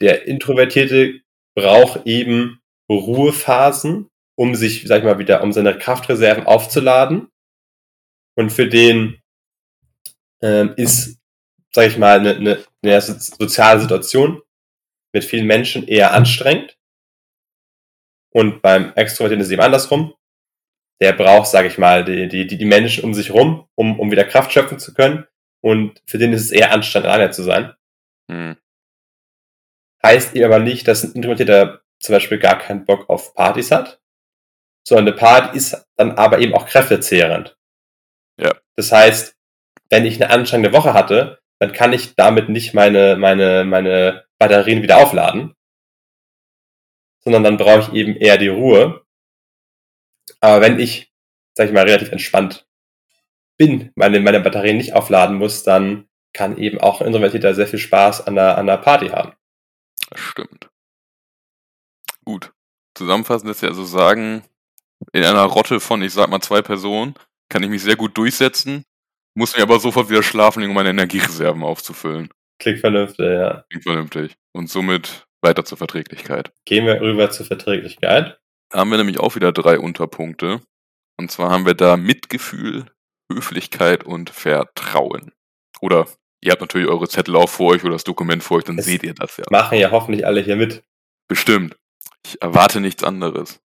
[0.01, 1.21] Der Introvertierte
[1.57, 7.29] braucht eben Ruhephasen, um sich, sag ich mal, wieder, um seine Kraftreserven aufzuladen.
[8.37, 9.21] Und für den
[10.43, 11.19] ähm, ist,
[11.73, 14.43] sag ich mal, eine, eine, eine so- soziale Situation
[15.13, 16.79] mit vielen Menschen eher anstrengend.
[18.31, 20.15] Und beim Extrovertierten ist es eben andersrum
[21.01, 24.25] der braucht, sage ich mal, die, die, die Menschen um sich rum, um, um wieder
[24.25, 25.27] Kraft schöpfen zu können.
[25.61, 27.75] Und für den ist es eher anstrengend, alleine zu sein.
[28.29, 28.57] Mhm.
[30.03, 34.01] Heißt eben aber nicht, dass ein Introvertierter zum Beispiel gar keinen Bock auf Partys hat,
[34.87, 37.57] sondern eine Party ist dann aber eben auch kräftezehrend.
[38.41, 38.55] Ja.
[38.77, 39.37] Das heißt,
[39.91, 44.83] wenn ich eine anstrengende Woche hatte, dann kann ich damit nicht meine, meine, meine Batterien
[44.83, 45.55] wieder aufladen,
[47.21, 49.05] sondern dann brauche ich eben eher die Ruhe.
[50.41, 51.13] Aber wenn ich,
[51.55, 52.67] sag ich mal, relativ entspannt
[53.57, 57.79] bin, meine, meine Batterien nicht aufladen muss, dann kann eben auch ein Introvertierter sehr viel
[57.79, 59.33] Spaß an der, an der Party haben.
[60.11, 60.71] Das stimmt.
[62.25, 62.53] Gut.
[62.95, 64.45] Zusammenfassend lässt sich also sagen,
[65.13, 67.15] in einer Rotte von, ich sag mal, zwei Personen
[67.49, 68.85] kann ich mich sehr gut durchsetzen,
[69.39, 72.29] muss mir aber sofort wieder schlafen, um meine Energiereserven aufzufüllen.
[72.59, 73.65] Klingt vernünftig, ja.
[73.71, 74.37] Klingt vernünftig.
[74.53, 76.51] Und somit weiter zur Verträglichkeit.
[76.65, 78.41] Gehen wir rüber zur Verträglichkeit.
[78.71, 80.61] Da haben wir nämlich auch wieder drei Unterpunkte.
[81.17, 82.87] Und zwar haben wir da Mitgefühl,
[83.33, 85.31] Höflichkeit und Vertrauen.
[85.81, 86.09] Oder
[86.41, 88.87] ihr habt natürlich eure Zettel auch vor euch oder das Dokument vor euch, dann Es
[88.87, 89.45] seht ihr das ja.
[89.51, 90.83] Machen ja hoffentlich alle hier mit.
[91.29, 91.77] Bestimmt.
[92.27, 93.61] Ich erwarte nichts anderes.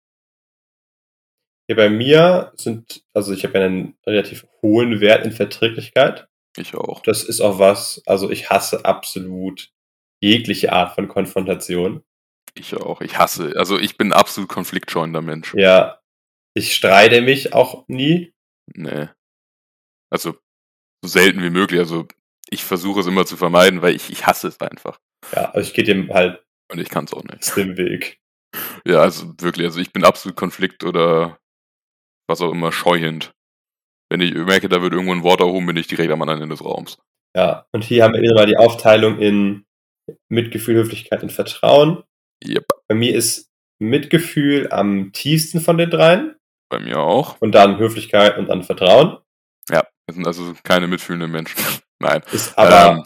[1.67, 6.28] Hier bei mir sind, also ich habe ja einen relativ hohen Wert in Verträglichkeit.
[6.58, 7.02] Ich auch.
[7.04, 9.71] Das ist auch was, also ich hasse absolut
[10.21, 12.04] jegliche Art von Konfrontation.
[12.54, 13.02] Ich auch.
[13.02, 13.54] Ich hasse.
[13.56, 15.54] Also ich bin absolut konfliktscheuender Mensch.
[15.56, 16.02] Ja,
[16.54, 18.34] ich streite mich auch nie.
[18.74, 19.08] Nee.
[20.10, 20.34] Also
[21.02, 21.80] so selten wie möglich.
[21.80, 22.08] Also
[22.50, 25.00] ich versuche es immer zu vermeiden, weil ich, ich hasse es einfach.
[25.34, 27.39] Ja, also ich gehe dem halt Und ich kann es auch nicht.
[27.39, 28.19] aus dem Weg.
[28.86, 29.65] Ja, also wirklich.
[29.67, 31.39] Also ich bin absolut konflikt oder
[32.32, 33.34] was auch immer scheuend.
[34.10, 36.56] Wenn ich merke, da wird irgendwo ein Wort erhoben, bin ich direkt am anderen Ende
[36.56, 36.98] des Raums.
[37.36, 39.65] Ja, und hier haben wir mal die Aufteilung in
[40.30, 42.04] Mitgefühl, Höflichkeit und Vertrauen.
[42.46, 42.65] Yep.
[42.88, 46.36] Bei mir ist Mitgefühl am tiefsten von den dreien
[46.70, 47.39] Bei mir auch.
[47.39, 49.17] und dann Höflichkeit und dann Vertrauen.
[49.70, 51.58] Ja, wir sind also keine mitfühlenden Menschen.
[52.00, 52.22] Nein.
[52.32, 53.06] Ist aber Ähm,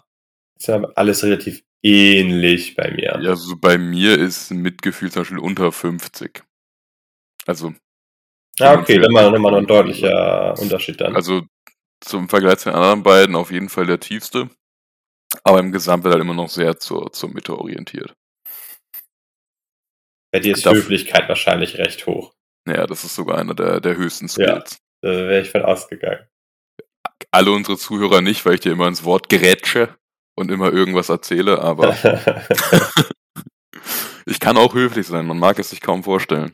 [0.58, 3.20] ist ja alles relativ ähnlich bei mir.
[3.22, 6.44] Ja, also bei mir ist Mitgefühl zum Beispiel unter 50.
[7.46, 7.74] Also.
[8.60, 11.16] Ah, okay, dann mal nochmal noch ein deutlicher Unterschied dann.
[11.16, 11.44] Also
[12.02, 14.50] zum Vergleich zu den anderen beiden auf jeden Fall der tiefste.
[15.44, 18.16] Aber im Gesamt wird halt immer noch sehr zur, zur Mitte orientiert.
[20.32, 22.34] Bei dir ist Darf, Höflichkeit wahrscheinlich recht hoch.
[22.68, 24.82] Ja, das ist sogar einer der, der höchsten Skills.
[25.02, 26.28] Ja, da wäre ich von ausgegangen.
[27.32, 29.96] Alle unsere Zuhörer nicht, weil ich dir immer ins Wort gerätsche
[30.36, 31.96] und immer irgendwas erzähle, aber
[34.26, 36.52] ich kann auch höflich sein, man mag es sich kaum vorstellen.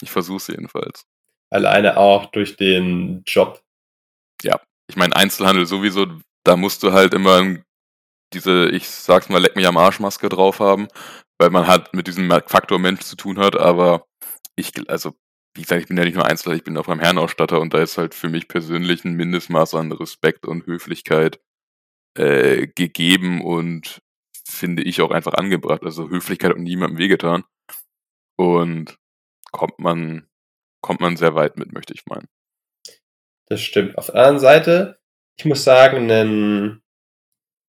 [0.00, 1.06] Ich versuche es jedenfalls.
[1.50, 3.62] Alleine auch durch den Job.
[4.42, 6.06] Ja, ich meine Einzelhandel sowieso,
[6.44, 7.56] da musst du halt immer
[8.32, 10.88] diese, ich sag's mal, leck mich am Arschmaske drauf haben,
[11.38, 14.06] weil man halt mit diesem Faktor Mensch zu tun hat, aber
[14.56, 15.14] ich, also,
[15.54, 17.82] wie gesagt, ich bin ja nicht nur Einzelhandel, ich bin auch beim Herrenausstatter und da
[17.82, 21.40] ist halt für mich persönlich ein Mindestmaß an Respekt und Höflichkeit
[22.16, 24.00] äh, gegeben und
[24.44, 25.82] finde ich auch einfach angebracht.
[25.84, 27.44] Also Höflichkeit hat niemandem wehgetan.
[28.36, 28.96] Und
[29.50, 30.28] kommt man,
[30.80, 32.28] kommt man sehr weit mit, möchte ich meinen.
[33.46, 33.98] Das stimmt.
[33.98, 35.00] Auf der anderen Seite,
[35.36, 36.82] ich muss sagen, ein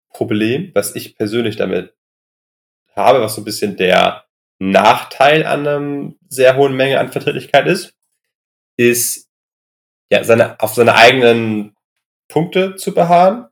[0.09, 1.95] Problem, was ich persönlich damit
[2.95, 4.25] habe, was so ein bisschen der
[4.59, 7.95] Nachteil an einer sehr hohen Menge an Verträglichkeit ist,
[8.77, 9.29] ist
[10.09, 11.75] ja seine, auf seine eigenen
[12.27, 13.51] Punkte zu beharren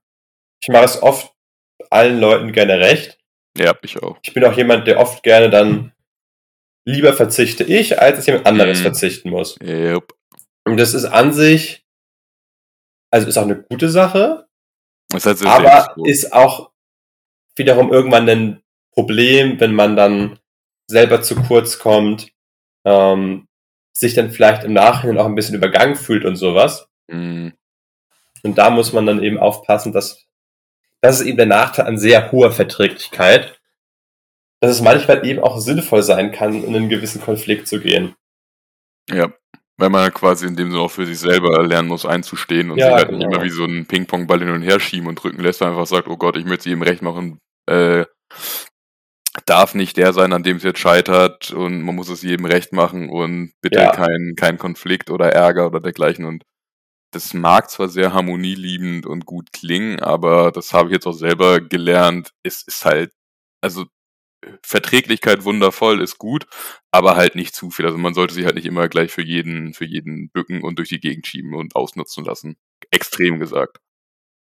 [0.62, 1.34] ich mache es oft
[1.90, 3.18] allen Leuten gerne recht.
[3.58, 4.18] Ja, ich auch.
[4.22, 5.94] Ich bin auch jemand, der oft gerne dann
[6.90, 8.84] lieber verzichte ich, als dass jemand anderes mm.
[8.84, 9.58] verzichten muss.
[9.62, 10.14] Yep.
[10.66, 11.86] Und das ist an sich,
[13.12, 14.48] also ist auch eine gute Sache,
[15.10, 16.72] das heißt, aber ist auch
[17.56, 20.40] wiederum irgendwann ein Problem, wenn man dann
[20.88, 22.32] selber zu kurz kommt,
[22.86, 23.48] ähm,
[23.94, 26.88] sich dann vielleicht im Nachhinein auch ein bisschen übergangen fühlt und sowas.
[27.08, 27.50] Mm.
[28.44, 30.26] Und da muss man dann eben aufpassen, dass
[31.02, 33.59] das ist eben der Nachteil an sehr hoher Verträglichkeit,
[34.62, 38.16] dass es manchmal eben auch sinnvoll sein kann, in einen gewissen Konflikt zu gehen.
[39.10, 39.32] Ja,
[39.78, 42.88] weil man quasi in dem Sinne auch für sich selber lernen muss, einzustehen und ja,
[42.88, 43.18] sich halt genau.
[43.20, 46.08] nicht immer wie so ein Ping-Pong-Ball hin und her schieben und drücken lässt, einfach sagt,
[46.08, 48.06] oh Gott, ich möchte sie ihm recht machen, äh,
[49.46, 52.74] darf nicht der sein, an dem es jetzt scheitert und man muss es jedem recht
[52.74, 53.92] machen und bitte ja.
[53.92, 56.44] kein, kein Konflikt oder Ärger oder dergleichen und
[57.12, 61.60] das mag zwar sehr harmonieliebend und gut klingen, aber das habe ich jetzt auch selber
[61.60, 62.34] gelernt.
[62.44, 63.12] Es ist halt,
[63.62, 63.86] also
[64.64, 66.48] Verträglichkeit wundervoll ist gut,
[66.92, 67.86] aber halt nicht zu viel.
[67.86, 70.90] Also man sollte sich halt nicht immer gleich für jeden, für jeden bücken und durch
[70.90, 72.58] die Gegend schieben und ausnutzen lassen.
[72.92, 73.80] Extrem gesagt.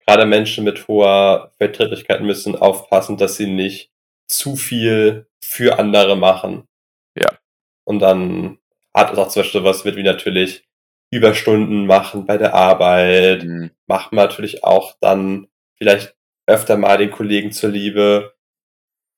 [0.06, 3.92] Gerade Menschen mit hoher Verträglichkeit müssen aufpassen, dass sie nicht
[4.28, 6.68] zu viel für andere machen.
[7.16, 7.38] Ja.
[7.84, 8.60] Und dann
[8.94, 10.68] hat es auch zum Beispiel was mit wie natürlich
[11.10, 13.72] Überstunden machen bei der Arbeit, mhm.
[13.86, 15.48] macht man natürlich auch dann
[15.78, 18.34] vielleicht öfter mal den Kollegen zur Liebe.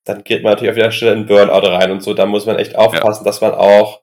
[0.06, 2.14] Dann geht man natürlich auf der Stelle in Burnout rein und so.
[2.14, 3.30] Da muss man echt aufpassen, ja.
[3.30, 4.02] dass man auch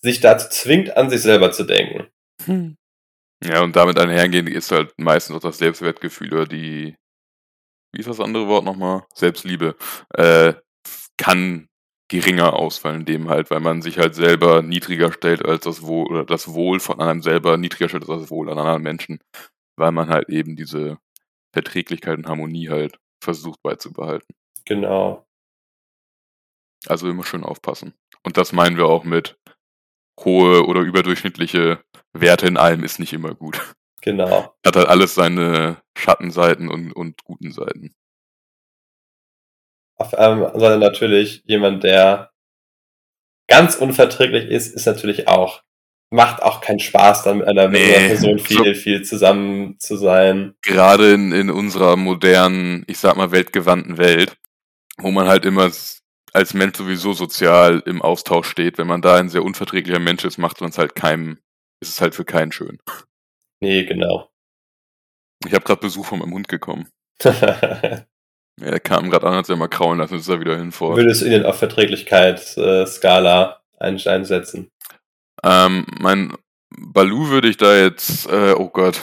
[0.00, 2.08] sich dazu zwingt, an sich selber zu denken.
[2.44, 2.76] Hm.
[3.44, 6.96] Ja, und damit einhergehend ist halt meistens auch das Selbstwertgefühl oder die,
[7.92, 9.04] wie ist das andere Wort nochmal?
[9.14, 9.76] Selbstliebe,
[10.14, 10.54] äh,
[11.16, 11.68] kann
[12.08, 16.24] geringer ausfallen, dem halt, weil man sich halt selber niedriger stellt als das Wohl oder
[16.24, 19.20] das Wohl von einem selber niedriger stellt als das Wohl an anderen Menschen,
[19.76, 20.98] weil man halt eben diese
[21.52, 24.34] Verträglichkeit und Harmonie halt versucht beizubehalten.
[24.68, 25.26] Genau.
[26.86, 27.94] Also immer schön aufpassen.
[28.22, 29.38] Und das meinen wir auch mit
[30.20, 33.74] hohe oder überdurchschnittliche Werte in allem ist nicht immer gut.
[34.02, 34.54] Genau.
[34.66, 37.94] Hat halt alles seine Schattenseiten und, und guten Seiten.
[39.96, 42.30] Auf ähm, sondern natürlich jemand, der
[43.48, 45.62] ganz unverträglich ist, ist natürlich auch,
[46.10, 50.54] macht auch keinen Spaß, dann mit einer, nee, Person viel, so viel zusammen zu sein.
[50.62, 54.36] Gerade in, in unserer modernen, ich sag mal, weltgewandten Welt,
[55.00, 55.70] wo man halt immer
[56.32, 60.38] als Mensch sowieso sozial im Austausch steht, wenn man da ein sehr unverträglicher Mensch ist,
[60.38, 61.38] macht man es halt keinem,
[61.80, 62.78] ist es halt für keinen schön.
[63.60, 64.30] Nee, genau.
[65.46, 66.88] Ich habe gerade Besuch von meinem Hund gekommen.
[68.60, 70.96] Ja, der kam gerade an, hat sich mal kraulen lassen, ist er wieder hinfort.
[70.96, 74.72] Würdest du ihn auf Verträglichkeitsskala einsetzen?
[75.44, 76.34] Ähm, mein
[76.70, 79.00] Balu würde ich da jetzt, äh, oh Gott.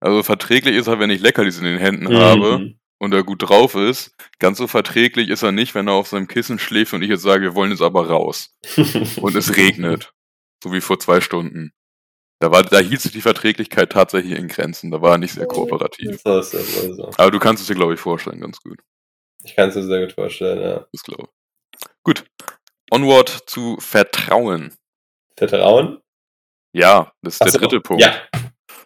[0.00, 2.18] Also verträglich ist er, wenn ich Leckerlis in den Händen mhm.
[2.18, 4.14] habe und er gut drauf ist.
[4.38, 7.22] Ganz so verträglich ist er nicht, wenn er auf seinem Kissen schläft und ich jetzt
[7.22, 8.54] sage, wir wollen jetzt aber raus.
[9.20, 10.12] und es regnet.
[10.62, 11.72] So wie vor zwei Stunden.
[12.38, 14.90] Da, war, da hielt sich die Verträglichkeit tatsächlich in Grenzen.
[14.90, 16.20] Da war er nicht sehr kooperativ.
[16.22, 17.10] So ist das also.
[17.16, 18.80] Aber du kannst es dir, glaube ich, vorstellen, ganz gut.
[19.42, 20.86] Ich kann es mir sehr gut vorstellen, ja.
[20.92, 21.86] Das glaube ich.
[22.02, 22.24] Gut.
[22.90, 24.74] Onward zu Vertrauen.
[25.36, 26.00] Vertrauen?
[26.72, 28.02] Ja, das ist Ach der so, dritte Punkt.
[28.02, 28.14] Ja.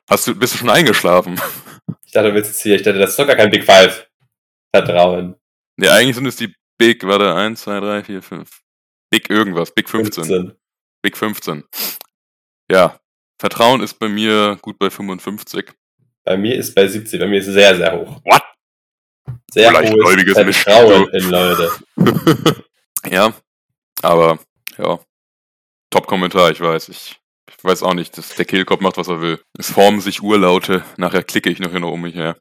[0.09, 1.40] Hast du, bist du schon eingeschlafen?
[2.11, 4.11] Ich dachte, du willst jetzt hier, ich dachte, das ist doch gar kein Big Five.
[4.75, 5.37] Vertrauen.
[5.77, 8.61] Ne, eigentlich sind es die Big, warte, 1, 2, 3, 4, 5.
[9.11, 10.25] Big irgendwas, Big 15.
[10.25, 10.57] 15.
[11.03, 11.62] Big 15.
[12.68, 12.99] Ja,
[13.40, 15.70] Vertrauen ist bei mir gut bei 55.
[16.25, 18.20] Bei mir ist bei 70, bei mir ist sehr, sehr hoch.
[18.25, 18.42] What?
[19.53, 21.14] Sehr Vielleicht hohes Vertrauen Mischstück.
[21.14, 21.70] in Leute.
[23.09, 23.33] ja,
[24.03, 24.40] aber
[24.79, 24.99] ja.
[25.90, 26.88] Top-Kommentar, ich weiß.
[26.88, 27.20] Ich,
[27.57, 29.41] ich weiß auch nicht, dass der Kehlkopf macht, was er will.
[29.59, 32.37] Es formen sich Urlaute, nachher klicke ich noch hier noch um mich her.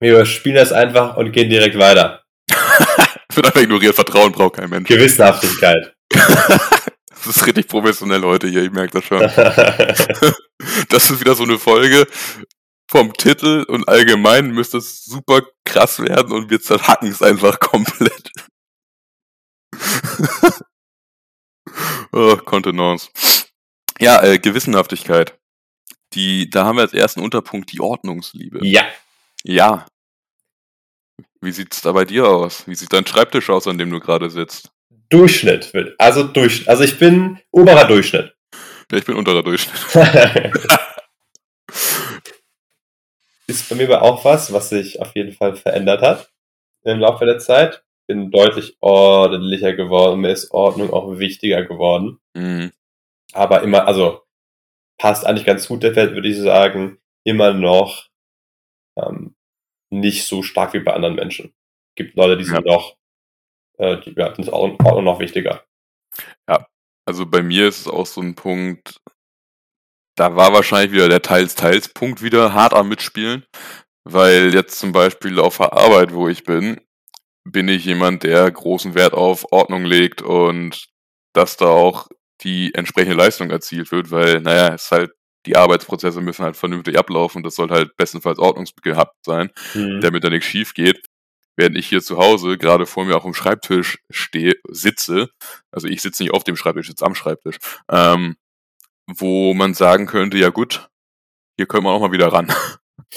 [0.00, 2.22] Wir überspielen das einfach und gehen direkt weiter.
[3.34, 4.88] Wird einfach ignoriert, Vertrauen braucht kein Mensch.
[4.88, 5.94] Gewissenhaftigkeit.
[6.10, 9.20] das ist richtig professionell heute hier, ich merke das schon.
[10.90, 12.06] Das ist wieder so eine Folge
[12.90, 18.30] vom Titel und allgemein müsste es super krass werden und wir zerhacken es einfach komplett.
[22.12, 23.08] oh, Kontenance.
[24.00, 25.38] Ja, äh, Gewissenhaftigkeit.
[26.14, 28.60] Die, da haben wir als ersten Unterpunkt die Ordnungsliebe.
[28.66, 28.84] ja.
[29.42, 29.86] Ja.
[31.40, 32.68] Wie sieht's da bei dir aus?
[32.68, 34.70] Wie sieht dein Schreibtisch aus, an dem du gerade sitzt?
[35.08, 35.72] Durchschnitt.
[35.96, 38.34] Also durch, also ich bin oberer Durchschnitt.
[38.92, 39.80] Ja, ich bin unter der Durchschnitt.
[43.50, 46.30] ist bei mir aber auch was, was sich auf jeden Fall verändert hat
[46.84, 47.82] im Laufe der Zeit.
[48.06, 50.20] Bin deutlich ordentlicher geworden.
[50.20, 52.18] Mir ist Ordnung auch wichtiger geworden.
[52.34, 52.72] Mhm.
[53.32, 54.22] Aber immer, also
[54.98, 58.08] passt eigentlich ganz gut der Welt, würde ich sagen, immer noch
[58.96, 59.34] ähm,
[59.90, 61.54] nicht so stark wie bei anderen Menschen.
[61.96, 62.96] Gibt Leute, die sind noch,
[63.78, 65.64] äh, die ja, sind auch, auch noch wichtiger.
[67.10, 69.00] Also bei mir ist es auch so ein Punkt,
[70.16, 73.44] da war wahrscheinlich wieder der Teils-Teils-Punkt wieder hart am Mitspielen,
[74.04, 76.80] weil jetzt zum Beispiel auf der Arbeit, wo ich bin,
[77.42, 80.86] bin ich jemand, der großen Wert auf Ordnung legt und
[81.32, 82.06] dass da auch
[82.42, 85.12] die entsprechende Leistung erzielt wird, weil, naja, es ist halt,
[85.46, 89.50] die Arbeitsprozesse müssen halt vernünftig ablaufen das soll halt bestenfalls ordnungsgehabt sein.
[89.72, 90.00] Hm.
[90.00, 91.06] damit da nichts schief geht.
[91.56, 95.28] Während ich hier zu Hause gerade vor mir auch am Schreibtisch stehe, sitze,
[95.70, 97.58] also ich sitze nicht auf dem Schreibtisch, ich sitze am Schreibtisch,
[97.90, 98.36] ähm,
[99.06, 100.88] wo man sagen könnte, ja gut,
[101.56, 102.52] hier können wir auch mal wieder ran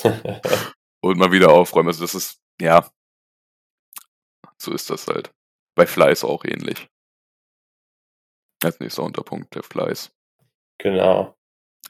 [1.01, 1.88] und mal wieder aufräumen.
[1.88, 2.89] Also das ist, ja,
[4.57, 5.31] so ist das halt.
[5.75, 6.89] Bei Fleiß auch ähnlich.
[8.63, 10.12] Als nächster Unterpunkt, der Fleiß.
[10.80, 11.36] genau.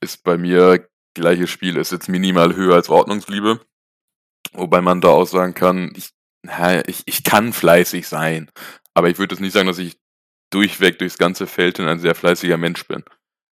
[0.02, 3.62] ist bei mir gleiches Spiel, ist jetzt minimal höher als Ordnungsliebe.
[4.54, 6.10] Wobei man da auch sagen kann, ich,
[6.44, 8.52] na, ich, ich kann fleißig sein.
[8.94, 9.98] Aber ich würde jetzt nicht sagen, dass ich
[10.52, 13.04] durchweg durchs ganze Feld hin ein sehr fleißiger Mensch bin.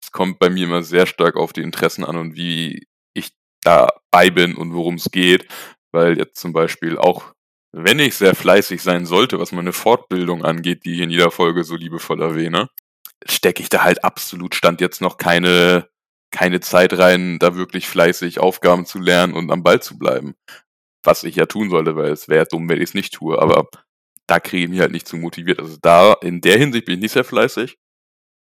[0.02, 4.30] Es kommt bei mir immer sehr stark auf die Interessen an und wie ich dabei
[4.30, 5.48] bin und worum es geht.
[5.92, 7.32] Weil jetzt zum Beispiel auch,
[7.72, 11.64] wenn ich sehr fleißig sein sollte, was meine Fortbildung angeht, die ich in jeder Folge
[11.64, 12.68] so liebevoll erwähne,
[13.26, 15.88] stecke ich da halt absolut stand jetzt noch keine
[16.30, 20.34] keine Zeit rein, da wirklich fleißig Aufgaben zu lernen und am Ball zu bleiben.
[21.04, 23.68] Was ich ja tun sollte, weil es wäre dumm, wenn ich es nicht tue, aber
[24.26, 25.60] da kriege ich mich halt nicht zu motiviert.
[25.60, 27.78] Also da, in der Hinsicht bin ich nicht sehr fleißig,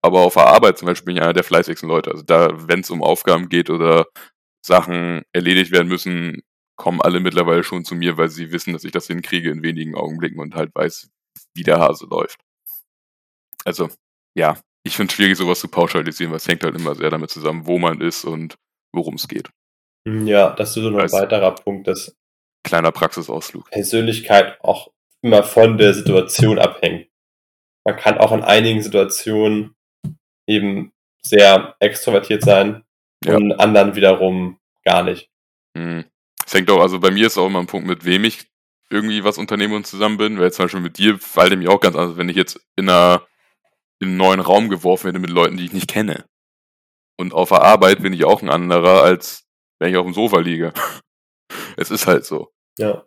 [0.02, 2.12] aber auf der Arbeit zum Beispiel bin ich einer der fleißigsten Leute.
[2.12, 4.08] Also da, wenn es um Aufgaben geht oder
[4.66, 6.42] Sachen erledigt werden müssen,
[6.76, 9.96] kommen alle mittlerweile schon zu mir, weil sie wissen, dass ich das hinkriege in wenigen
[9.96, 11.10] Augenblicken und halt weiß,
[11.54, 12.40] wie der Hase läuft.
[13.64, 13.90] Also,
[14.36, 17.32] ja, ich finde es schwierig, sowas zu pauschalisieren, weil es hängt halt immer sehr damit
[17.32, 18.56] zusammen, wo man ist und
[18.94, 19.50] worum es geht.
[20.08, 22.16] Ja, das ist so ein weiterer Punkt, dass
[22.64, 23.70] Kleiner Praxisausflug.
[23.72, 27.08] Persönlichkeit auch immer von der Situation abhängt.
[27.84, 29.76] Man kann auch in einigen Situationen
[30.48, 30.92] eben
[31.24, 32.84] sehr extrovertiert sein
[33.24, 33.36] Ja.
[33.36, 35.30] und in anderen wiederum gar nicht.
[35.78, 36.06] Hm.
[36.46, 38.48] Es hängt auch, also bei mir ist auch immer ein Punkt, mit wem ich
[38.90, 41.80] irgendwie was unternehme und zusammen bin, weil jetzt zum Beispiel mit dir fällt mir auch
[41.82, 43.24] ganz anders, wenn ich jetzt in, einer,
[44.00, 46.26] in einen neuen Raum geworfen werde mit Leuten, die ich nicht kenne.
[47.18, 49.46] Und auf der Arbeit bin ich auch ein anderer, als
[49.80, 50.74] wenn ich auf dem Sofa liege.
[51.78, 52.54] Es ist halt so.
[52.80, 53.06] Ja.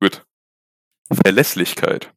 [0.00, 0.24] Gut.
[1.24, 2.12] Verlässlichkeit.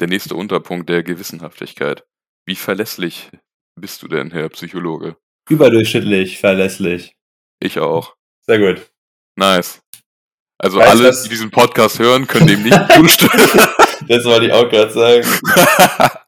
[0.00, 2.06] Der nächste Unterpunkt der Gewissenhaftigkeit.
[2.46, 3.30] Wie verlässlich
[3.78, 5.16] bist du denn, Herr Psychologe?
[5.50, 7.16] Überdurchschnittlich, verlässlich.
[7.60, 8.16] Ich auch.
[8.46, 8.90] Sehr gut.
[9.36, 9.82] Nice.
[10.58, 13.32] Also Weißt alle, das- die diesen Podcast hören, können dem nicht zustimmen.
[14.06, 15.26] Das wollte ich auch gerade sagen.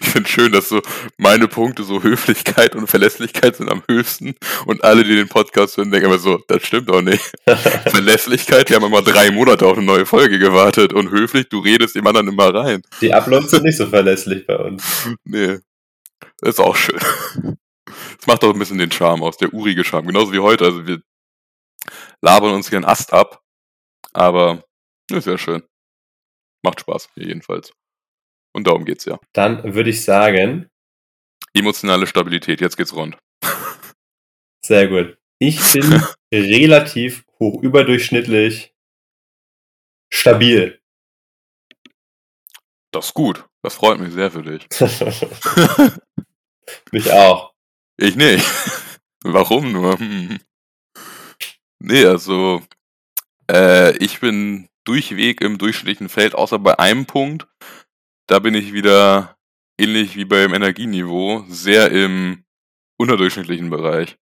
[0.00, 0.80] ich finde schön, dass so
[1.18, 4.34] meine Punkte so Höflichkeit und Verlässlichkeit sind am höchsten
[4.64, 7.22] und alle, die den Podcast hören, denken immer so, das stimmt doch nicht.
[7.86, 11.94] Verlässlichkeit, die haben immer drei Monate auf eine neue Folge gewartet und höflich, du redest
[11.94, 12.82] dem anderen immer rein.
[13.00, 15.08] Die Uploads sind nicht so verlässlich bei uns.
[15.24, 15.58] Nee,
[16.38, 16.98] das ist auch schön.
[18.16, 20.06] Das macht auch ein bisschen den Charme aus, der urige Charme.
[20.06, 20.64] Genauso wie heute.
[20.64, 21.00] Also wir
[22.22, 23.42] labern uns hier einen Ast ab,
[24.12, 24.64] aber
[25.12, 25.62] ist sehr schön.
[26.66, 27.72] Macht Spaß, jedenfalls.
[28.52, 29.20] Und darum geht's ja.
[29.32, 30.68] Dann würde ich sagen,
[31.54, 33.16] Emotionale Stabilität, jetzt geht's rund.
[34.64, 35.16] sehr gut.
[35.38, 36.02] Ich bin
[36.34, 38.74] relativ hoch überdurchschnittlich
[40.12, 40.80] stabil.
[42.90, 43.44] Das ist gut.
[43.62, 44.66] Das freut mich sehr für dich.
[46.90, 47.54] mich auch.
[47.96, 48.44] Ich nicht.
[49.22, 50.00] Warum nur?
[50.00, 50.40] Hm.
[51.78, 52.60] Nee, also
[53.48, 57.46] äh, ich bin durchweg im durchschnittlichen Feld, außer bei einem Punkt.
[58.26, 59.36] Da bin ich wieder
[59.78, 62.44] ähnlich wie beim Energieniveau sehr im
[62.98, 64.16] unterdurchschnittlichen Bereich.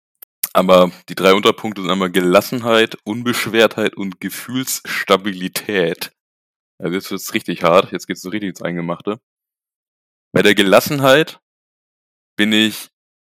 [0.54, 6.12] Aber die drei Unterpunkte sind einmal Gelassenheit, Unbeschwertheit und Gefühlsstabilität.
[6.80, 9.20] Also jetzt wird's richtig hart, jetzt geht's so richtig ins Eingemachte.
[10.32, 11.40] Bei der Gelassenheit
[12.36, 12.90] bin ich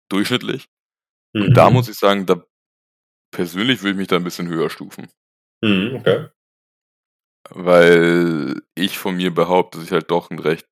[0.08, 0.68] durchschnittlich.
[1.32, 1.42] Mhm.
[1.42, 1.76] Und da mhm.
[1.76, 2.44] muss ich sagen, da
[3.32, 5.08] persönlich würde ich mich da ein bisschen höher stufen.
[5.62, 6.28] Mhm, okay.
[7.54, 10.66] Weil ich von mir behaupte, dass ich halt doch ein recht.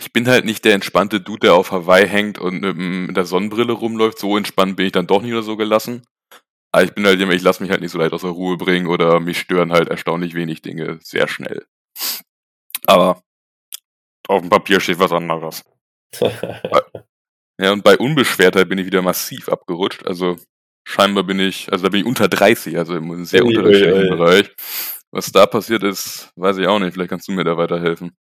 [0.00, 3.72] Ich bin halt nicht der entspannte Dude, der auf Hawaii hängt und mit der Sonnenbrille
[3.72, 4.18] rumläuft.
[4.18, 6.02] So entspannt bin ich dann doch nicht oder so gelassen.
[6.72, 8.56] Aber ich bin halt jemand, ich lasse mich halt nicht so leicht aus der Ruhe
[8.56, 11.66] bringen oder mich stören halt erstaunlich wenig Dinge sehr schnell.
[12.86, 13.22] Aber
[14.28, 15.64] auf dem Papier steht was anderes.
[17.58, 20.06] ja, und bei Unbeschwertheit bin ich wieder massiv abgerutscht.
[20.06, 20.36] Also
[20.84, 24.54] scheinbar bin ich, also da bin ich unter 30, also im sehr unterschiedlichen Bereich.
[25.10, 26.92] Was da passiert ist, weiß ich auch nicht.
[26.92, 28.16] Vielleicht kannst du mir da weiterhelfen.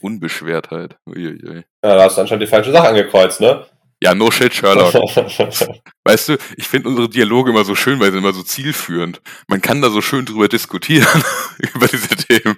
[0.00, 0.96] Unbeschwertheit.
[1.06, 1.64] Uiuiui.
[1.84, 3.66] Ja, da hast du anscheinend die falsche Sache angekreuzt, ne?
[4.02, 4.94] Ja, no shit, Sherlock.
[6.04, 9.20] weißt du, ich finde unsere Dialoge immer so schön, weil sie immer so zielführend.
[9.48, 11.24] Man kann da so schön drüber diskutieren,
[11.74, 12.56] über diese Themen.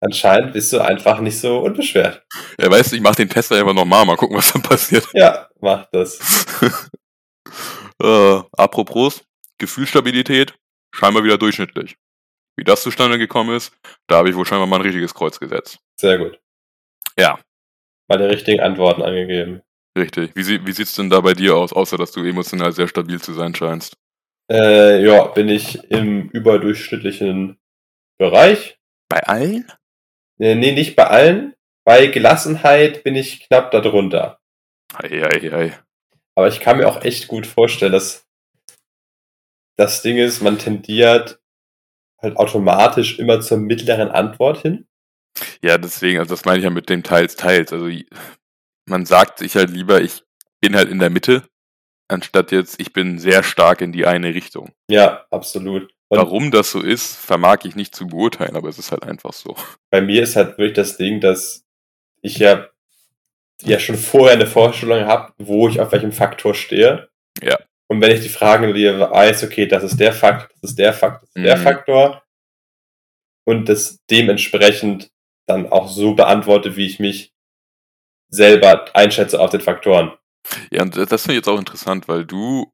[0.00, 2.26] Anscheinend bist du einfach nicht so unbeschwert.
[2.60, 5.06] Ja, weißt du, ich mach den Test einfach nochmal, mal gucken, was dann passiert.
[5.14, 6.18] Ja, mach das.
[8.02, 9.22] äh, apropos,
[9.58, 10.54] Gefühlsstabilität,
[10.92, 11.96] scheinbar wieder durchschnittlich.
[12.56, 13.74] Wie das zustande gekommen ist,
[14.06, 15.78] da habe ich wohl scheinbar mal ein richtiges Kreuz gesetzt.
[15.98, 16.38] Sehr gut.
[17.18, 17.38] Ja.
[18.08, 19.62] Mal die richtigen Antworten angegeben.
[19.96, 20.32] Richtig.
[20.34, 23.32] Wie, wie sieht's denn da bei dir aus, außer dass du emotional sehr stabil zu
[23.32, 23.96] sein scheinst?
[24.50, 27.58] Äh, ja, bin ich im überdurchschnittlichen
[28.18, 28.78] Bereich.
[29.08, 29.70] Bei allen?
[30.38, 31.54] Äh, nee, nicht bei allen.
[31.84, 34.40] Bei Gelassenheit bin ich knapp darunter.
[34.94, 35.78] Ei, ei, ei.
[36.34, 38.26] Aber ich kann mir auch echt gut vorstellen, dass
[39.82, 41.40] das Ding ist, man tendiert
[42.20, 44.86] halt automatisch immer zur mittleren Antwort hin.
[45.60, 47.72] Ja, deswegen, also das meine ich ja mit dem teils, teils.
[47.72, 47.90] Also
[48.86, 50.22] man sagt sich halt lieber, ich
[50.60, 51.42] bin halt in der Mitte,
[52.08, 54.70] anstatt jetzt, ich bin sehr stark in die eine Richtung.
[54.88, 55.92] Ja, absolut.
[56.08, 59.32] Und Warum das so ist, vermag ich nicht zu beurteilen, aber es ist halt einfach
[59.32, 59.56] so.
[59.90, 61.64] Bei mir ist halt wirklich das Ding, dass
[62.20, 62.68] ich ja,
[63.62, 67.08] ja schon vorher eine Vorstellung habe, wo ich auf welchem Faktor stehe.
[68.02, 71.28] Wenn ich die Fragen weiß, okay, das ist der Fakt, das ist der Fakt, das
[71.28, 71.44] ist mhm.
[71.44, 72.22] der Faktor,
[73.46, 75.10] und das dementsprechend
[75.46, 77.32] dann auch so beantworte, wie ich mich
[78.28, 80.12] selber einschätze auf den Faktoren.
[80.72, 82.72] Ja, und das finde ich jetzt auch interessant, weil du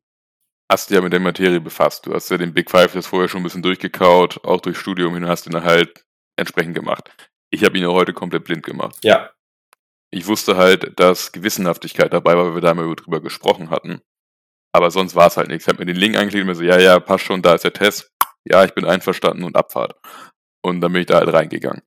[0.70, 2.06] hast dich ja mit der Materie befasst.
[2.06, 5.12] Du hast ja den Big Five das vorher schon ein bisschen durchgekaut, auch durch Studium
[5.12, 6.06] hin, hast ihn halt
[6.36, 7.10] entsprechend gemacht.
[7.50, 8.96] Ich habe ihn ja heute komplett blind gemacht.
[9.02, 9.30] Ja.
[10.10, 14.00] Ich wusste halt, dass Gewissenhaftigkeit dabei war, weil wir da mal drüber gesprochen hatten.
[14.72, 15.64] Aber sonst war es halt nichts.
[15.64, 17.64] Ich habe mir den Link angeklickt und mir so, ja, ja, passt schon, da ist
[17.64, 18.10] der Test.
[18.44, 19.94] Ja, ich bin einverstanden und Abfahrt.
[20.62, 21.82] Und dann bin ich da halt reingegangen.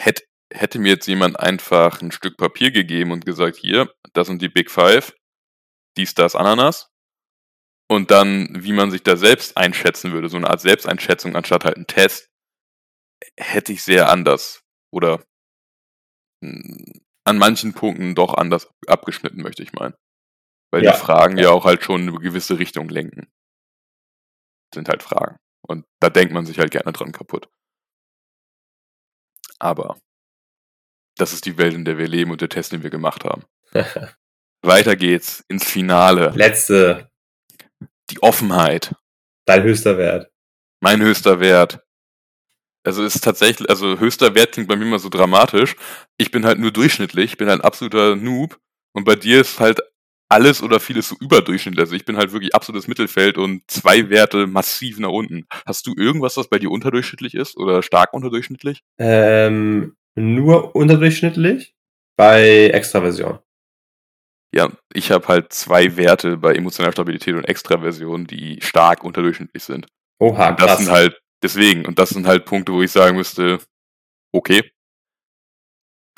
[0.00, 4.42] Hätt, hätte mir jetzt jemand einfach ein Stück Papier gegeben und gesagt, hier, das sind
[4.42, 5.14] die Big Five,
[5.96, 6.90] dies, das, Ananas.
[7.90, 11.76] Und dann, wie man sich da selbst einschätzen würde, so eine Art Selbsteinschätzung anstatt halt
[11.76, 12.30] ein Test,
[13.36, 15.22] hätte ich sehr anders oder
[16.42, 19.94] hm, an manchen Punkten doch anders abgeschnitten, möchte ich meinen.
[20.72, 20.92] Weil ja.
[20.92, 23.30] die Fragen ja auch halt schon eine gewisse Richtung lenken.
[24.74, 25.36] Sind halt Fragen.
[25.60, 27.48] Und da denkt man sich halt gerne dran kaputt.
[29.58, 29.98] Aber
[31.16, 33.44] das ist die Welt, in der wir leben und der Test, den wir gemacht haben.
[34.62, 36.30] Weiter geht's ins Finale.
[36.34, 37.10] Letzte.
[38.10, 38.94] Die Offenheit.
[39.44, 40.32] Dein höchster Wert.
[40.80, 41.84] Mein höchster Wert.
[42.84, 45.76] Also ist tatsächlich, also höchster Wert klingt bei mir immer so dramatisch.
[46.16, 48.58] Ich bin halt nur durchschnittlich, ich bin ein absoluter Noob.
[48.92, 49.80] Und bei dir ist halt
[50.32, 51.80] alles oder vieles so überdurchschnittlich.
[51.80, 55.46] Also ich bin halt wirklich absolutes Mittelfeld und zwei Werte massiv nach unten.
[55.66, 58.82] Hast du irgendwas, was bei dir unterdurchschnittlich ist oder stark unterdurchschnittlich?
[58.98, 61.74] Ähm, nur unterdurchschnittlich
[62.16, 63.38] bei Extraversion.
[64.54, 69.86] Ja, ich habe halt zwei Werte bei emotionaler Stabilität und Extraversion, die stark unterdurchschnittlich sind.
[70.18, 70.78] Oha, und das krass.
[70.78, 73.58] sind halt deswegen und das sind halt Punkte, wo ich sagen müsste,
[74.32, 74.62] okay,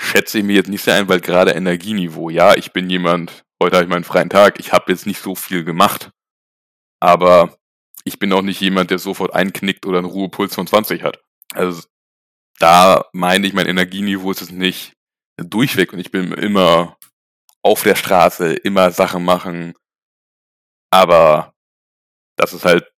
[0.01, 3.77] schätze ich mir jetzt nicht sehr ein, weil gerade Energieniveau, ja, ich bin jemand, heute
[3.77, 6.11] habe ich meinen freien Tag, ich habe jetzt nicht so viel gemacht,
[7.01, 7.57] aber
[8.05, 11.23] ich bin auch nicht jemand, der sofort einknickt oder einen Ruhepuls von 20 hat.
[11.55, 11.83] Also
[12.59, 14.95] da meine ich, mein Energieniveau ist es nicht
[15.37, 16.97] durchweg und ich bin immer
[17.63, 19.75] auf der Straße, immer Sachen machen,
[20.91, 21.55] aber
[22.37, 22.93] das ist halt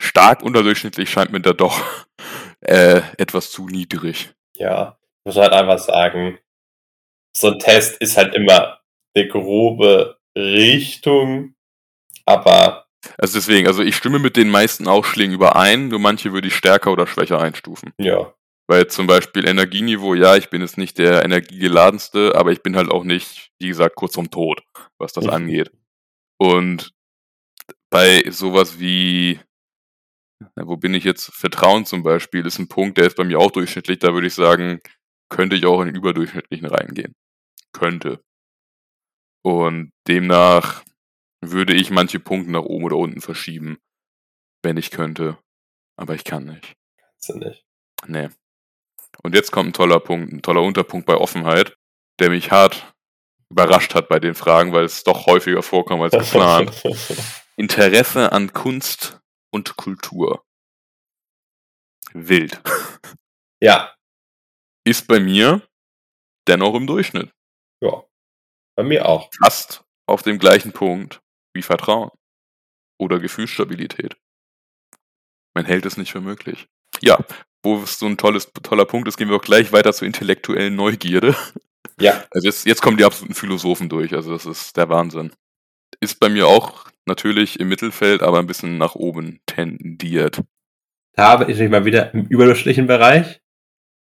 [0.00, 1.80] stark unterdurchschnittlich scheint mir da doch
[2.60, 4.34] äh, etwas zu niedrig.
[4.54, 6.38] Ja, muss halt einfach sagen,
[7.36, 8.80] so ein Test ist halt immer
[9.16, 11.54] eine grobe Richtung,
[12.24, 12.86] aber.
[13.18, 16.92] Also deswegen, also ich stimme mit den meisten Ausschlägen überein, nur manche würde ich stärker
[16.92, 17.92] oder schwächer einstufen.
[17.98, 18.34] Ja.
[18.68, 22.90] Weil zum Beispiel Energieniveau, ja, ich bin jetzt nicht der energiegeladenste, aber ich bin halt
[22.90, 24.62] auch nicht, wie gesagt, kurz vorm Tod,
[24.98, 25.30] was das mhm.
[25.30, 25.70] angeht.
[26.36, 26.92] Und
[27.90, 29.38] bei sowas wie,
[30.56, 31.32] wo bin ich jetzt?
[31.32, 34.00] Vertrauen zum Beispiel ist ein Punkt, der ist bei mir auch durchschnittlich.
[34.00, 34.80] Da würde ich sagen,
[35.28, 37.14] könnte ich auch in den überdurchschnittlichen reingehen.
[37.72, 38.20] Könnte.
[39.46, 40.82] Und demnach
[41.40, 43.78] würde ich manche Punkte nach oben oder unten verschieben,
[44.64, 45.38] wenn ich könnte.
[45.94, 46.74] Aber ich kann nicht.
[46.98, 47.64] Kannst du nicht.
[48.08, 48.28] Nee.
[49.22, 51.76] Und jetzt kommt ein toller Punkt, ein toller Unterpunkt bei Offenheit,
[52.18, 52.92] der mich hart
[53.48, 56.82] überrascht hat bei den Fragen, weil es doch häufiger vorkam als geplant.
[57.56, 59.20] Interesse an Kunst
[59.52, 60.44] und Kultur.
[62.14, 62.60] Wild.
[63.60, 63.94] Ja.
[64.84, 65.62] Ist bei mir
[66.48, 67.30] dennoch im Durchschnitt.
[67.80, 68.02] Ja.
[68.76, 69.30] Bei mir auch.
[69.42, 71.20] Fast auf dem gleichen Punkt
[71.54, 72.10] wie Vertrauen
[72.98, 74.16] oder Gefühlsstabilität.
[75.54, 76.68] Man hält es nicht für möglich.
[77.00, 77.18] Ja,
[77.62, 80.76] wo es so ein tolles, toller Punkt ist, gehen wir auch gleich weiter zur intellektuellen
[80.76, 81.34] Neugierde.
[81.98, 82.24] Ja.
[82.30, 85.32] Also jetzt, jetzt kommen die absoluten Philosophen durch, also das ist der Wahnsinn.
[86.00, 90.42] Ist bei mir auch natürlich im Mittelfeld, aber ein bisschen nach oben tendiert.
[91.14, 93.40] Da habe ich mal wieder im überdurchschnittlichen Bereich.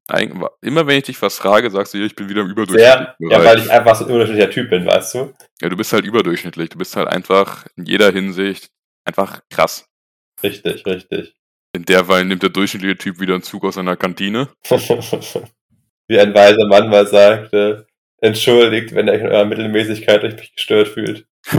[0.07, 3.31] Immer wenn ich dich was frage, sagst du, ich bin wieder im überdurchschnittlichen Bereich.
[3.31, 5.33] Ja, weil ich einfach so ein überdurchschnittlicher Typ bin, weißt du?
[5.61, 6.69] Ja, du bist halt überdurchschnittlich.
[6.69, 8.69] Du bist halt einfach in jeder Hinsicht
[9.03, 9.89] einfach krass.
[10.43, 11.33] Richtig, richtig.
[11.73, 14.49] In der Weile nimmt der durchschnittliche Typ wieder einen Zug aus seiner Kantine.
[16.07, 17.87] Wie ein weiser Mann mal sagte,
[18.19, 21.25] entschuldigt, wenn er in eurer Mittelmäßigkeit euch gestört fühlt.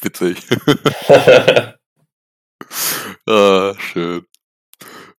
[0.00, 0.38] Witzig.
[3.26, 4.26] ah, schön.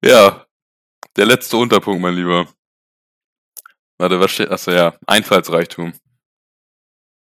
[0.02, 0.45] Ja,
[1.16, 2.46] der letzte Unterpunkt, mein Lieber.
[3.98, 4.50] Warte, was steht?
[4.50, 4.94] Achso, ja.
[5.06, 5.94] Einfallsreichtum.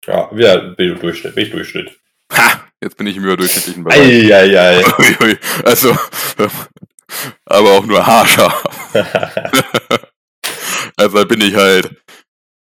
[0.06, 1.34] Ja, ja, bin ich Durchschnitt.
[1.34, 1.98] Bin ich Durchschnitt.
[2.32, 2.62] Ha!
[2.82, 3.98] Jetzt bin ich im überdurchschnittlichen Bereich.
[4.00, 4.84] Eieiei.
[5.64, 5.96] also,
[7.46, 8.64] aber auch nur haarscharf.
[10.96, 11.90] also da bin ich halt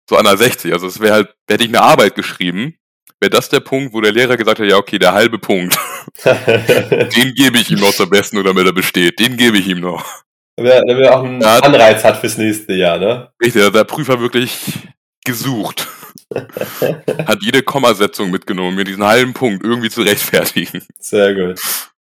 [0.10, 0.74] so an der 60.
[0.74, 2.76] Also es wäre halt, hätte ich eine Arbeit geschrieben,
[3.22, 5.78] wäre das der Punkt, wo der Lehrer gesagt hat, ja, okay, der halbe Punkt.
[6.26, 9.20] den gebe ich ihm noch zur besten oder damit er besteht.
[9.20, 10.24] Den gebe ich ihm noch.
[10.56, 13.32] Damit er auch einen hat, Anreiz hat fürs nächste Jahr, ne?
[13.42, 14.88] Richtig, der Prüfer wirklich
[15.26, 15.88] gesucht.
[16.34, 20.86] hat jede Kommasetzung mitgenommen, mir diesen halben Punkt irgendwie zu rechtfertigen.
[21.00, 21.60] Sehr gut.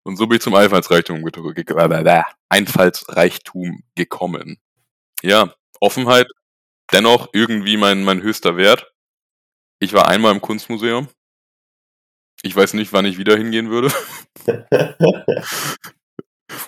[0.04, 1.24] Und so bin ich zum Einfallsreichtum,
[2.48, 4.58] Einfallsreichtum gekommen.
[5.22, 6.28] Ja, Offenheit,
[6.92, 8.92] dennoch irgendwie mein, mein höchster Wert.
[9.80, 11.08] Ich war einmal im Kunstmuseum.
[12.42, 13.92] Ich weiß nicht, wann ich wieder hingehen würde.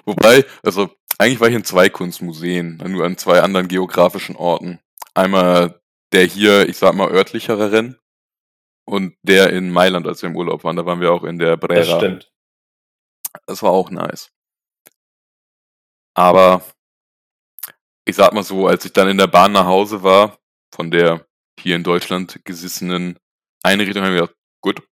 [0.04, 4.80] Wobei, also eigentlich war ich in zwei Kunstmuseen, nur an zwei anderen geografischen Orten.
[5.14, 5.80] Einmal
[6.12, 7.98] der hier, ich sag mal, örtlichere Rennen
[8.84, 10.76] und der in Mailand, als wir im Urlaub waren.
[10.76, 11.80] Da waren wir auch in der Brera.
[11.80, 12.32] Das stimmt.
[13.46, 14.30] Das war auch nice.
[16.14, 16.64] Aber
[18.04, 20.38] ich sag mal so, als ich dann in der Bahn nach Hause war,
[20.74, 21.26] von der
[21.60, 23.18] hier in Deutschland gesissenen
[23.62, 24.82] Einrichtung, habe ich gedacht, gut,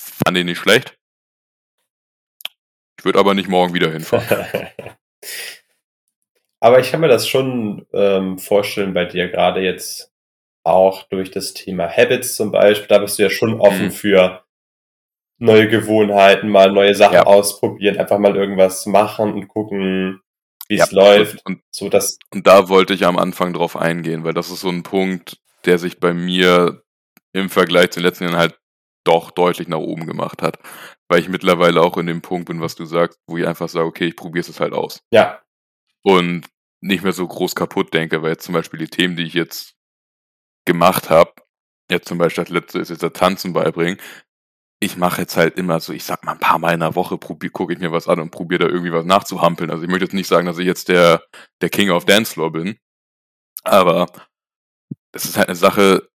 [0.00, 0.98] fand ich nicht schlecht.
[3.00, 4.46] Ich würde aber nicht morgen wieder hinfahren.
[6.60, 10.12] aber ich kann mir das schon ähm, vorstellen bei dir, gerade jetzt
[10.64, 13.90] auch durch das Thema Habits zum Beispiel, da bist du ja schon offen mhm.
[13.90, 14.44] für
[15.38, 17.22] neue Gewohnheiten, mal neue Sachen ja.
[17.22, 20.20] ausprobieren, einfach mal irgendwas machen und gucken,
[20.68, 21.40] wie ja, es läuft.
[21.46, 24.68] Und, so dass und da wollte ich am Anfang drauf eingehen, weil das ist so
[24.68, 26.82] ein Punkt, der sich bei mir
[27.32, 28.59] im Vergleich zu den letzten Jahren halt
[29.10, 30.58] doch deutlich nach oben gemacht hat.
[31.08, 33.86] Weil ich mittlerweile auch in dem Punkt bin, was du sagst, wo ich einfach sage,
[33.86, 35.02] okay, ich probiere es halt aus.
[35.10, 35.42] Ja.
[36.02, 36.46] Und
[36.80, 39.74] nicht mehr so groß kaputt denke, weil jetzt zum Beispiel die Themen, die ich jetzt
[40.64, 41.32] gemacht habe,
[41.90, 43.98] jetzt zum Beispiel das letzte ist jetzt das Tanzen beibringen,
[44.82, 47.18] ich mache jetzt halt immer so, ich sag mal ein paar Mal in der Woche
[47.18, 49.70] gucke ich mir was an und probiere da irgendwie was nachzuhampeln.
[49.70, 51.22] Also ich möchte jetzt nicht sagen, dass ich jetzt der,
[51.60, 52.78] der King of Dancefloor bin,
[53.62, 54.06] aber
[55.12, 56.08] das ist halt eine Sache,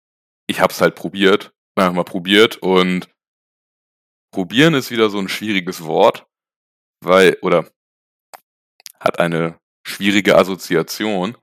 [0.48, 3.10] ich habe es halt probiert, einfach mal probiert und
[4.32, 6.26] probieren ist wieder so ein schwieriges Wort,
[7.02, 7.70] weil, oder
[9.00, 11.38] hat eine schwierige Assoziation,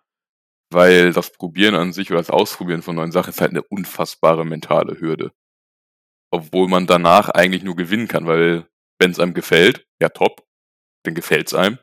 [0.70, 4.44] weil das Probieren an sich oder das Ausprobieren von neuen Sachen ist halt eine unfassbare
[4.44, 5.32] mentale Hürde
[6.32, 8.66] obwohl man danach eigentlich nur gewinnen kann, weil
[8.98, 10.44] wenn es einem gefällt, ja top,
[11.04, 11.78] dann gefällt es einem.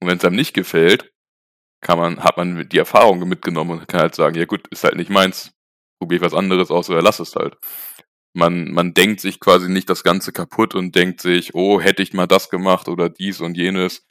[0.00, 1.12] Und wenn es einem nicht gefällt,
[1.80, 4.94] kann man, hat man die Erfahrung mitgenommen und kann halt sagen, ja gut, ist halt
[4.94, 5.52] nicht meins,
[5.98, 7.56] probiere ich was anderes aus oder lass es halt.
[8.34, 12.12] Man, man denkt sich quasi nicht das Ganze kaputt und denkt sich, oh, hätte ich
[12.12, 14.06] mal das gemacht oder dies und jenes,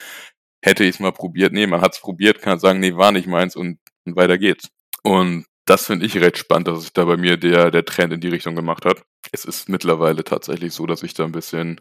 [0.62, 1.52] hätte ich es mal probiert.
[1.52, 4.68] Nee, man hat es probiert, kann sagen, nee, war nicht meins und, und weiter geht's.
[5.02, 8.20] Und das finde ich recht spannend, dass sich da bei mir der, der Trend in
[8.20, 9.02] die Richtung gemacht hat.
[9.32, 11.80] Es ist mittlerweile tatsächlich so, dass ich da ein bisschen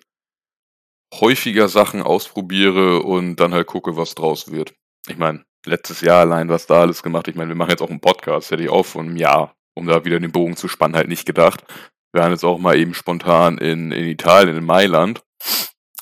[1.13, 4.73] häufiger Sachen ausprobiere und dann halt gucke, was draus wird.
[5.07, 7.27] Ich meine, letztes Jahr allein, was da alles gemacht.
[7.27, 9.88] Ich meine, wir machen jetzt auch einen Podcast, hätte ich auch vor einem Jahr, um
[9.88, 11.63] da wieder den Bogen zu spannen, halt nicht gedacht.
[12.11, 15.21] Wir waren jetzt auch mal eben spontan in, in Italien, in Mailand.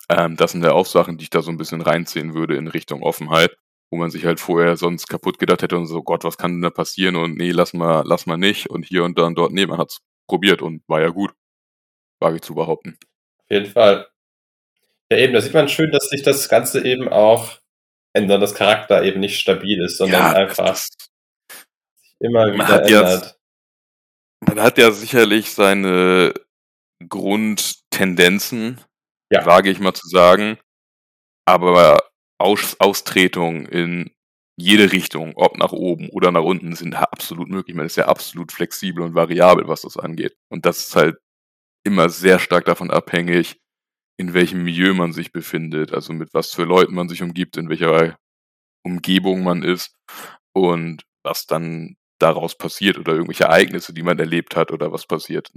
[0.09, 2.67] Ähm, das sind ja auch Sachen, die ich da so ein bisschen reinziehen würde in
[2.67, 3.55] Richtung Offenheit,
[3.91, 6.61] wo man sich halt vorher sonst kaputt gedacht hätte und so, Gott, was kann denn
[6.61, 7.15] da passieren?
[7.15, 8.69] Und nee, lass mal, lass mal nicht.
[8.69, 11.33] Und hier und da und dort, nee, man hat's probiert und war ja gut.
[12.19, 12.97] Wage ich zu behaupten.
[13.39, 14.07] Auf jeden Fall.
[15.11, 17.59] Ja, eben, da sieht man schön, dass sich das Ganze eben auch
[18.13, 20.79] ändert, dass Charakter eben nicht stabil ist, sondern ja, einfach
[22.19, 23.25] immer wieder ändert.
[23.25, 23.35] Ja,
[24.47, 26.33] man hat ja sicherlich seine
[27.09, 28.81] Grundtendenzen,
[29.31, 29.45] ja.
[29.45, 30.57] wage ich mal zu sagen,
[31.47, 31.99] aber
[32.37, 34.11] Aus Austretungen in
[34.57, 37.75] jede Richtung, ob nach oben oder nach unten, sind absolut möglich.
[37.75, 40.35] Man ist ja absolut flexibel und variabel, was das angeht.
[40.49, 41.17] Und das ist halt
[41.85, 43.59] immer sehr stark davon abhängig,
[44.17, 47.69] in welchem Milieu man sich befindet, also mit was für Leuten man sich umgibt, in
[47.69, 48.17] welcher
[48.85, 49.95] Umgebung man ist
[50.53, 55.51] und was dann daraus passiert oder irgendwelche Ereignisse, die man erlebt hat oder was passiert.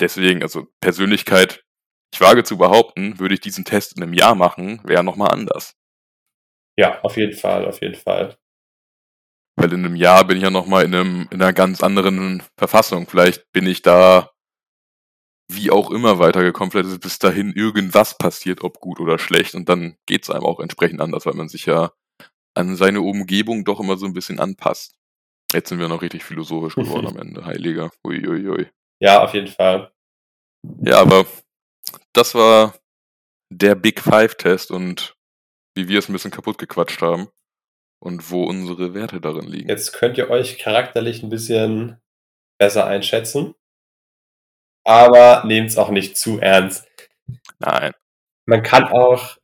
[0.00, 1.64] Deswegen, also Persönlichkeit,
[2.12, 5.76] ich wage zu behaupten, würde ich diesen Test in einem Jahr machen, wäre nochmal anders.
[6.76, 8.36] Ja, auf jeden Fall, auf jeden Fall.
[9.56, 13.06] Weil in einem Jahr bin ich ja nochmal in, einem, in einer ganz anderen Verfassung.
[13.06, 14.30] Vielleicht bin ich da
[15.52, 16.70] wie auch immer weitergekommen.
[16.70, 19.54] Vielleicht ist bis dahin irgendwas passiert, ob gut oder schlecht.
[19.54, 21.92] Und dann geht es einem auch entsprechend anders, weil man sich ja
[22.54, 24.96] an seine Umgebung doch immer so ein bisschen anpasst.
[25.52, 27.90] Jetzt sind wir noch richtig philosophisch geworden am Ende, Heiliger.
[28.04, 28.48] Uiuiui.
[28.48, 28.70] Ui, ui.
[29.00, 29.92] Ja, auf jeden Fall.
[30.82, 31.26] Ja, aber
[32.12, 32.74] das war
[33.50, 35.16] der Big Five-Test und
[35.74, 37.28] wie wir es ein bisschen kaputt gequatscht haben
[38.00, 39.68] und wo unsere Werte darin liegen.
[39.68, 42.00] Jetzt könnt ihr euch charakterlich ein bisschen
[42.58, 43.54] besser einschätzen
[44.84, 46.88] aber nehmt es auch nicht zu ernst.
[47.58, 47.92] Nein.
[48.46, 49.36] Man kann auch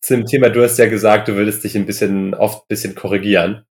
[0.00, 3.65] zum Thema, du hast ja gesagt, du würdest dich ein bisschen, oft ein bisschen korrigieren.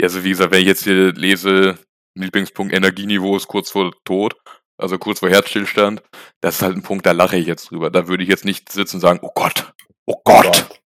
[0.00, 1.78] Ja, also wie gesagt, wenn ich jetzt hier lese,
[2.14, 4.34] Lieblingspunkt Energieniveau ist kurz vor Tod,
[4.78, 6.02] also kurz vor Herzstillstand,
[6.40, 7.90] das ist halt ein Punkt, da lache ich jetzt drüber.
[7.90, 9.72] Da würde ich jetzt nicht sitzen und sagen, oh Gott,
[10.06, 10.80] oh Gott, oh Gott.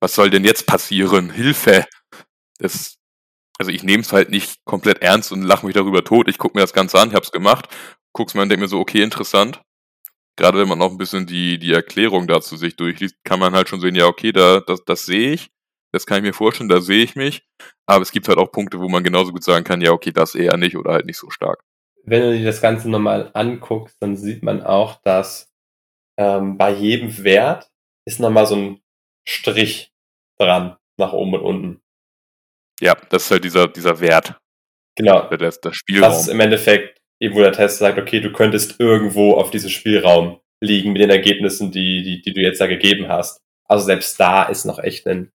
[0.00, 1.30] was soll denn jetzt passieren?
[1.30, 1.86] Hilfe!
[2.58, 2.98] Das,
[3.58, 6.28] also ich nehme es halt nicht komplett ernst und lache mich darüber tot.
[6.28, 7.68] Ich gucke mir das Ganze an, ich habe es gemacht
[8.12, 9.60] guck's mir und denk mir so, okay, interessant.
[10.36, 13.68] Gerade wenn man auch ein bisschen die, die Erklärung dazu sich durchliest, kann man halt
[13.68, 15.50] schon sehen, ja, okay, da, das, das sehe ich,
[15.92, 17.44] das kann ich mir vorstellen, da sehe ich mich.
[17.86, 20.34] Aber es gibt halt auch Punkte, wo man genauso gut sagen kann, ja, okay, das
[20.34, 21.64] eher nicht oder halt nicht so stark.
[22.04, 25.52] Wenn du dir das Ganze nochmal anguckst, dann sieht man auch, dass
[26.18, 27.70] ähm, bei jedem Wert
[28.06, 28.80] ist nochmal so ein
[29.28, 29.92] Strich
[30.38, 31.82] dran, nach oben und unten.
[32.80, 34.40] Ja, das ist halt dieser, dieser Wert.
[34.96, 35.28] Genau.
[35.28, 36.10] Das, das Spielraum.
[36.10, 39.70] Das ist im Endeffekt eben wo der Test sagt, okay, du könntest irgendwo auf diesem
[39.70, 43.40] Spielraum liegen mit den Ergebnissen, die, die, die du jetzt da gegeben hast.
[43.68, 45.30] Also selbst da ist noch echt ein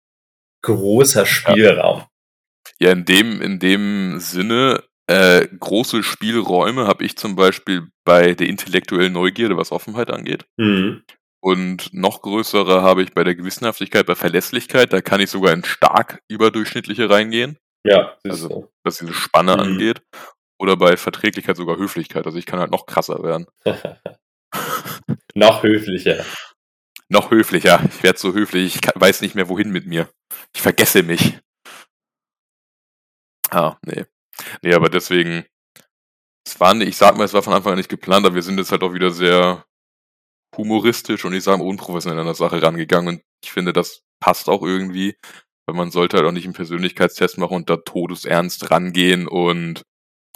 [0.62, 2.04] großer Spielraum.
[2.78, 8.48] Ja, in dem, in dem Sinne, äh, große Spielräume habe ich zum Beispiel bei der
[8.48, 10.46] intellektuellen Neugierde, was Offenheit angeht.
[10.56, 11.02] Mhm.
[11.42, 14.92] Und noch größere habe ich bei der Gewissenhaftigkeit, bei Verlässlichkeit.
[14.92, 17.58] Da kann ich sogar in stark überdurchschnittliche reingehen.
[17.84, 19.60] Ja, also was diese Spanne mhm.
[19.60, 20.02] angeht.
[20.58, 22.26] Oder bei Verträglichkeit sogar Höflichkeit.
[22.26, 23.46] Also ich kann halt noch krasser werden.
[25.34, 26.24] noch höflicher.
[27.08, 27.82] Noch höflicher.
[27.88, 30.08] Ich werde so höflich, ich weiß nicht mehr wohin mit mir.
[30.54, 31.38] Ich vergesse mich.
[33.50, 34.04] Ah, nee.
[34.62, 35.44] Nee, aber deswegen,
[36.46, 38.58] es war ich sag mal, es war von Anfang an nicht geplant, aber wir sind
[38.58, 39.64] jetzt halt auch wieder sehr
[40.56, 44.62] humoristisch und ich sage unprofessionell an der Sache rangegangen und ich finde, das passt auch
[44.62, 45.16] irgendwie,
[45.66, 49.82] weil man sollte halt auch nicht einen Persönlichkeitstest machen und da todesernst rangehen und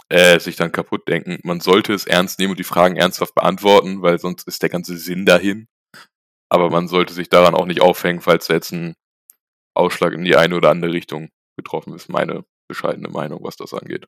[0.09, 1.39] äh, sich dann kaputt denken.
[1.43, 4.97] Man sollte es ernst nehmen und die Fragen ernsthaft beantworten, weil sonst ist der ganze
[4.97, 5.67] Sinn dahin.
[6.49, 8.95] Aber man sollte sich daran auch nicht aufhängen, falls jetzt ein
[9.75, 12.09] Ausschlag in die eine oder andere Richtung getroffen ist.
[12.09, 14.07] Meine bescheidene Meinung, was das angeht.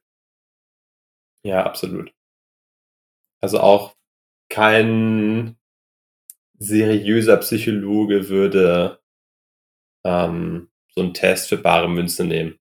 [1.44, 2.12] Ja, absolut.
[3.42, 3.96] Also auch
[4.50, 5.58] kein
[6.58, 9.00] seriöser Psychologe würde
[10.04, 12.58] ähm, so einen Test für bare Münze nehmen.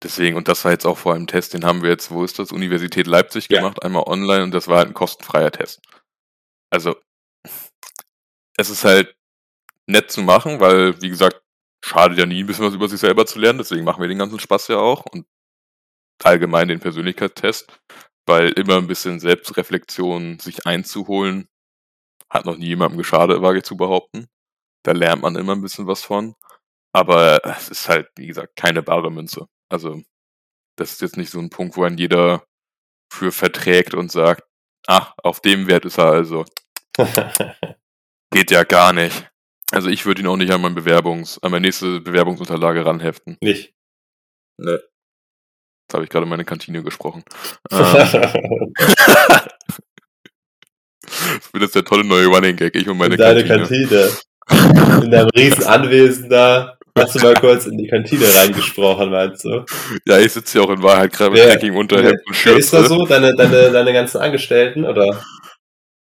[0.00, 2.38] Deswegen, und das war jetzt auch vor allem Test, den haben wir jetzt, wo ist
[2.38, 2.52] das?
[2.52, 3.58] Universität Leipzig ja.
[3.58, 5.80] gemacht, einmal online und das war halt ein kostenfreier Test.
[6.70, 6.94] Also,
[8.56, 9.16] es ist halt
[9.86, 11.42] nett zu machen, weil, wie gesagt,
[11.84, 14.18] schadet ja nie ein bisschen was über sich selber zu lernen, deswegen machen wir den
[14.18, 15.26] ganzen Spaß ja auch und
[16.22, 17.80] allgemein den Persönlichkeitstest.
[18.26, 21.48] weil immer ein bisschen Selbstreflexion sich einzuholen,
[22.30, 24.28] hat noch nie jemandem geschadet, wage ich zu behaupten.
[24.84, 26.34] Da lernt man immer ein bisschen was von.
[26.92, 29.48] Aber es ist halt, wie gesagt, keine bare Münze.
[29.70, 30.02] Also,
[30.76, 32.44] das ist jetzt nicht so ein Punkt, wo ein jeder
[33.12, 34.44] für verträgt und sagt,
[34.86, 36.44] ach, auf dem Wert ist er also.
[38.32, 39.30] Geht ja gar nicht.
[39.72, 43.36] Also ich würde ihn auch nicht an mein Bewerbungs, an meine nächste Bewerbungsunterlage ranheften.
[43.42, 43.74] Nicht.
[44.58, 44.80] Ne.
[45.88, 47.22] Jetzt habe ich gerade meine Kantine gesprochen.
[51.10, 54.10] Ähm, das wird jetzt der tolle neue Running Gag, ich und meine Deine Kantine.
[54.46, 55.04] Kantine.
[55.04, 59.64] In deinem riesen Anwesen da hast du mal kurz in die Kantine reingesprochen, meinst du?
[60.06, 62.78] Ja, ich sitze ja auch in Wahrheit gerade mit Trekking Unterhemd und Wer ist da
[62.78, 62.88] Schürze.
[62.94, 63.06] so?
[63.06, 65.22] Deine, deine, deine ganzen Angestellten, oder?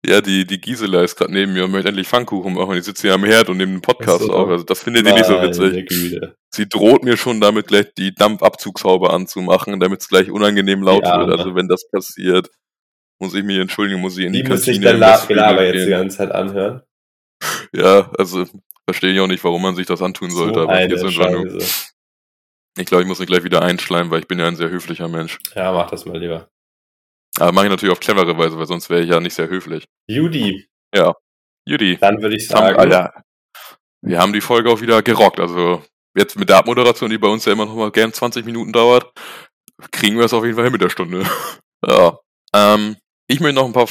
[0.07, 2.75] Ja, die, die Gisela ist gerade neben mir und möchte endlich Pfannkuchen machen.
[2.75, 4.33] Die sitzt hier am Herd und nimmt einen Podcast so.
[4.33, 4.49] auf.
[4.51, 5.91] Also das findet ihr nicht so witzig.
[6.51, 11.09] Sie droht mir schon damit gleich die Dampfabzugshaube anzumachen, damit es gleich unangenehm laut Die
[11.09, 11.27] Arme.
[11.29, 11.39] wird.
[11.39, 12.51] Also wenn das passiert,
[13.19, 15.87] muss ich mich entschuldigen, muss ich in die, Die muss sich Kantine Westflügel Gelaber jetzt
[15.87, 16.83] die ganze Zeit anhören.
[17.73, 18.45] Ja, also
[18.87, 20.55] verstehe ich auch nicht, warum man sich das antun sollte.
[20.55, 20.99] so aber eine.
[20.99, 21.85] Scheiße.
[22.77, 25.09] Ich glaube, ich muss mich gleich wieder einschleimen, weil ich bin ja ein sehr höflicher
[25.09, 25.39] Mensch.
[25.55, 26.49] Ja, mach das mal lieber.
[27.39, 29.85] Aber mache ich natürlich auf clevere Weise, weil sonst wäre ich ja nicht sehr höflich.
[30.07, 30.67] Judy,
[31.67, 33.23] Judy, dann würde ich jetzt haben, sagen, Alter,
[34.03, 35.41] wir haben die Folge auch wieder gerockt.
[35.41, 35.83] Also
[36.17, 39.11] jetzt mit der Abmoderation, die bei uns ja immer noch mal gern 20 Minuten dauert,
[39.91, 41.25] kriegen wir es auf jeden Fall hin mit der Stunde.
[41.87, 42.19] ja.
[42.55, 43.89] Ähm, ich möchte noch ein paar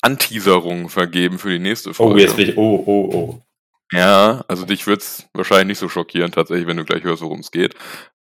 [0.00, 2.22] Anteaserungen vergeben für die nächste oh, Folge.
[2.22, 3.42] jetzt bin ich, oh, oh, oh.
[3.92, 7.50] Ja, also dich wird's wahrscheinlich nicht so schockieren, tatsächlich, wenn du gleich hörst, worum es
[7.50, 7.74] geht.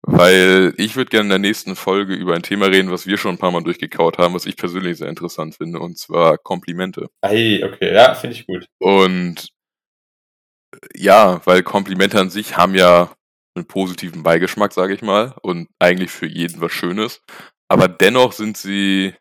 [0.02, 3.36] Weil ich würde gerne in der nächsten Folge über ein Thema reden, was wir schon
[3.36, 7.08] ein paar Mal durchgekaut haben, was ich persönlich sehr interessant finde, und zwar Komplimente.
[7.20, 8.66] Ei, okay, ja, finde ich gut.
[8.80, 9.48] Und
[10.74, 13.14] äh, ja, weil Komplimente an sich haben ja
[13.54, 17.20] einen positiven Beigeschmack, sage ich mal, und eigentlich für jeden was Schönes.
[17.68, 19.14] Aber dennoch sind sie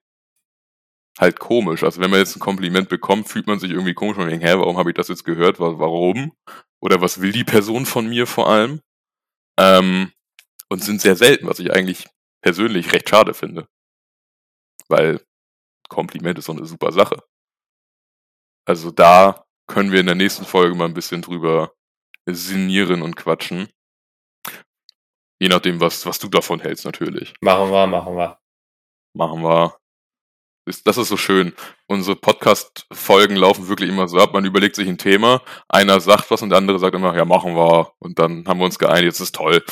[1.20, 1.84] halt komisch.
[1.84, 4.54] Also wenn man jetzt ein Kompliment bekommt, fühlt man sich irgendwie komisch und denkt, hä,
[4.58, 5.60] warum habe ich das jetzt gehört?
[5.60, 6.34] Wa- Warum?
[6.82, 8.82] Oder was will die Person von mir vor allem?
[9.60, 10.14] Ähm,
[10.70, 12.08] und sind sehr selten, was ich eigentlich
[12.42, 13.68] persönlich recht schade finde.
[14.88, 15.22] Weil
[15.90, 17.22] Kompliment ist so eine super Sache.
[18.66, 21.74] Also da können wir in der nächsten Folge mal ein bisschen drüber
[22.30, 23.70] sinnieren und quatschen.
[25.42, 27.34] Je nachdem, was, was du davon hältst, natürlich.
[27.42, 28.40] Machen wir, machen wir.
[29.16, 29.79] Machen wir.
[30.84, 31.54] Das ist so schön.
[31.88, 34.34] Unsere Podcast-Folgen laufen wirklich immer so ab.
[34.34, 37.56] Man überlegt sich ein Thema, einer sagt was und der andere sagt immer, ja, machen
[37.56, 37.94] wir.
[38.00, 39.64] Und dann haben wir uns geeinigt, jetzt ist toll.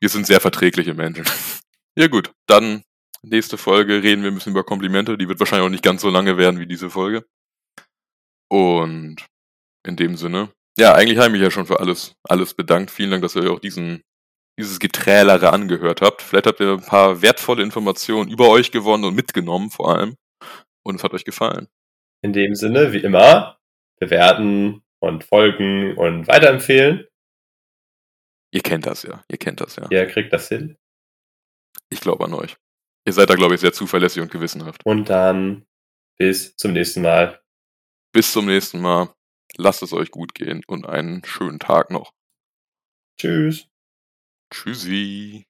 [0.00, 1.24] Wir sind sehr verträgliche Menschen.
[1.96, 2.82] Ja gut, dann
[3.22, 5.18] nächste Folge reden wir ein bisschen über Komplimente.
[5.18, 7.26] Die wird wahrscheinlich auch nicht ganz so lange werden wie diese Folge.
[8.48, 9.16] Und
[9.86, 12.90] in dem Sinne, ja, eigentlich habe ich mich ja schon für alles, alles bedankt.
[12.90, 14.02] Vielen Dank, dass ihr euch auch diesen,
[14.58, 16.22] dieses Geträlere angehört habt.
[16.22, 20.14] Vielleicht habt ihr ein paar wertvolle Informationen über euch gewonnen und mitgenommen vor allem.
[20.82, 21.68] Und es hat euch gefallen.
[22.22, 23.58] In dem Sinne, wie immer,
[23.98, 27.06] bewerten und folgen und weiterempfehlen.
[28.50, 29.22] Ihr kennt das ja.
[29.28, 29.86] Ihr kennt das ja.
[29.90, 30.76] Ihr kriegt das hin.
[31.90, 32.56] Ich glaube an euch.
[33.06, 34.84] Ihr seid da, glaube ich, sehr zuverlässig und gewissenhaft.
[34.84, 35.66] Und dann
[36.18, 37.40] bis zum nächsten Mal.
[38.12, 39.14] Bis zum nächsten Mal.
[39.56, 42.12] Lasst es euch gut gehen und einen schönen Tag noch.
[43.18, 43.68] Tschüss.
[44.52, 45.46] Tschüssi.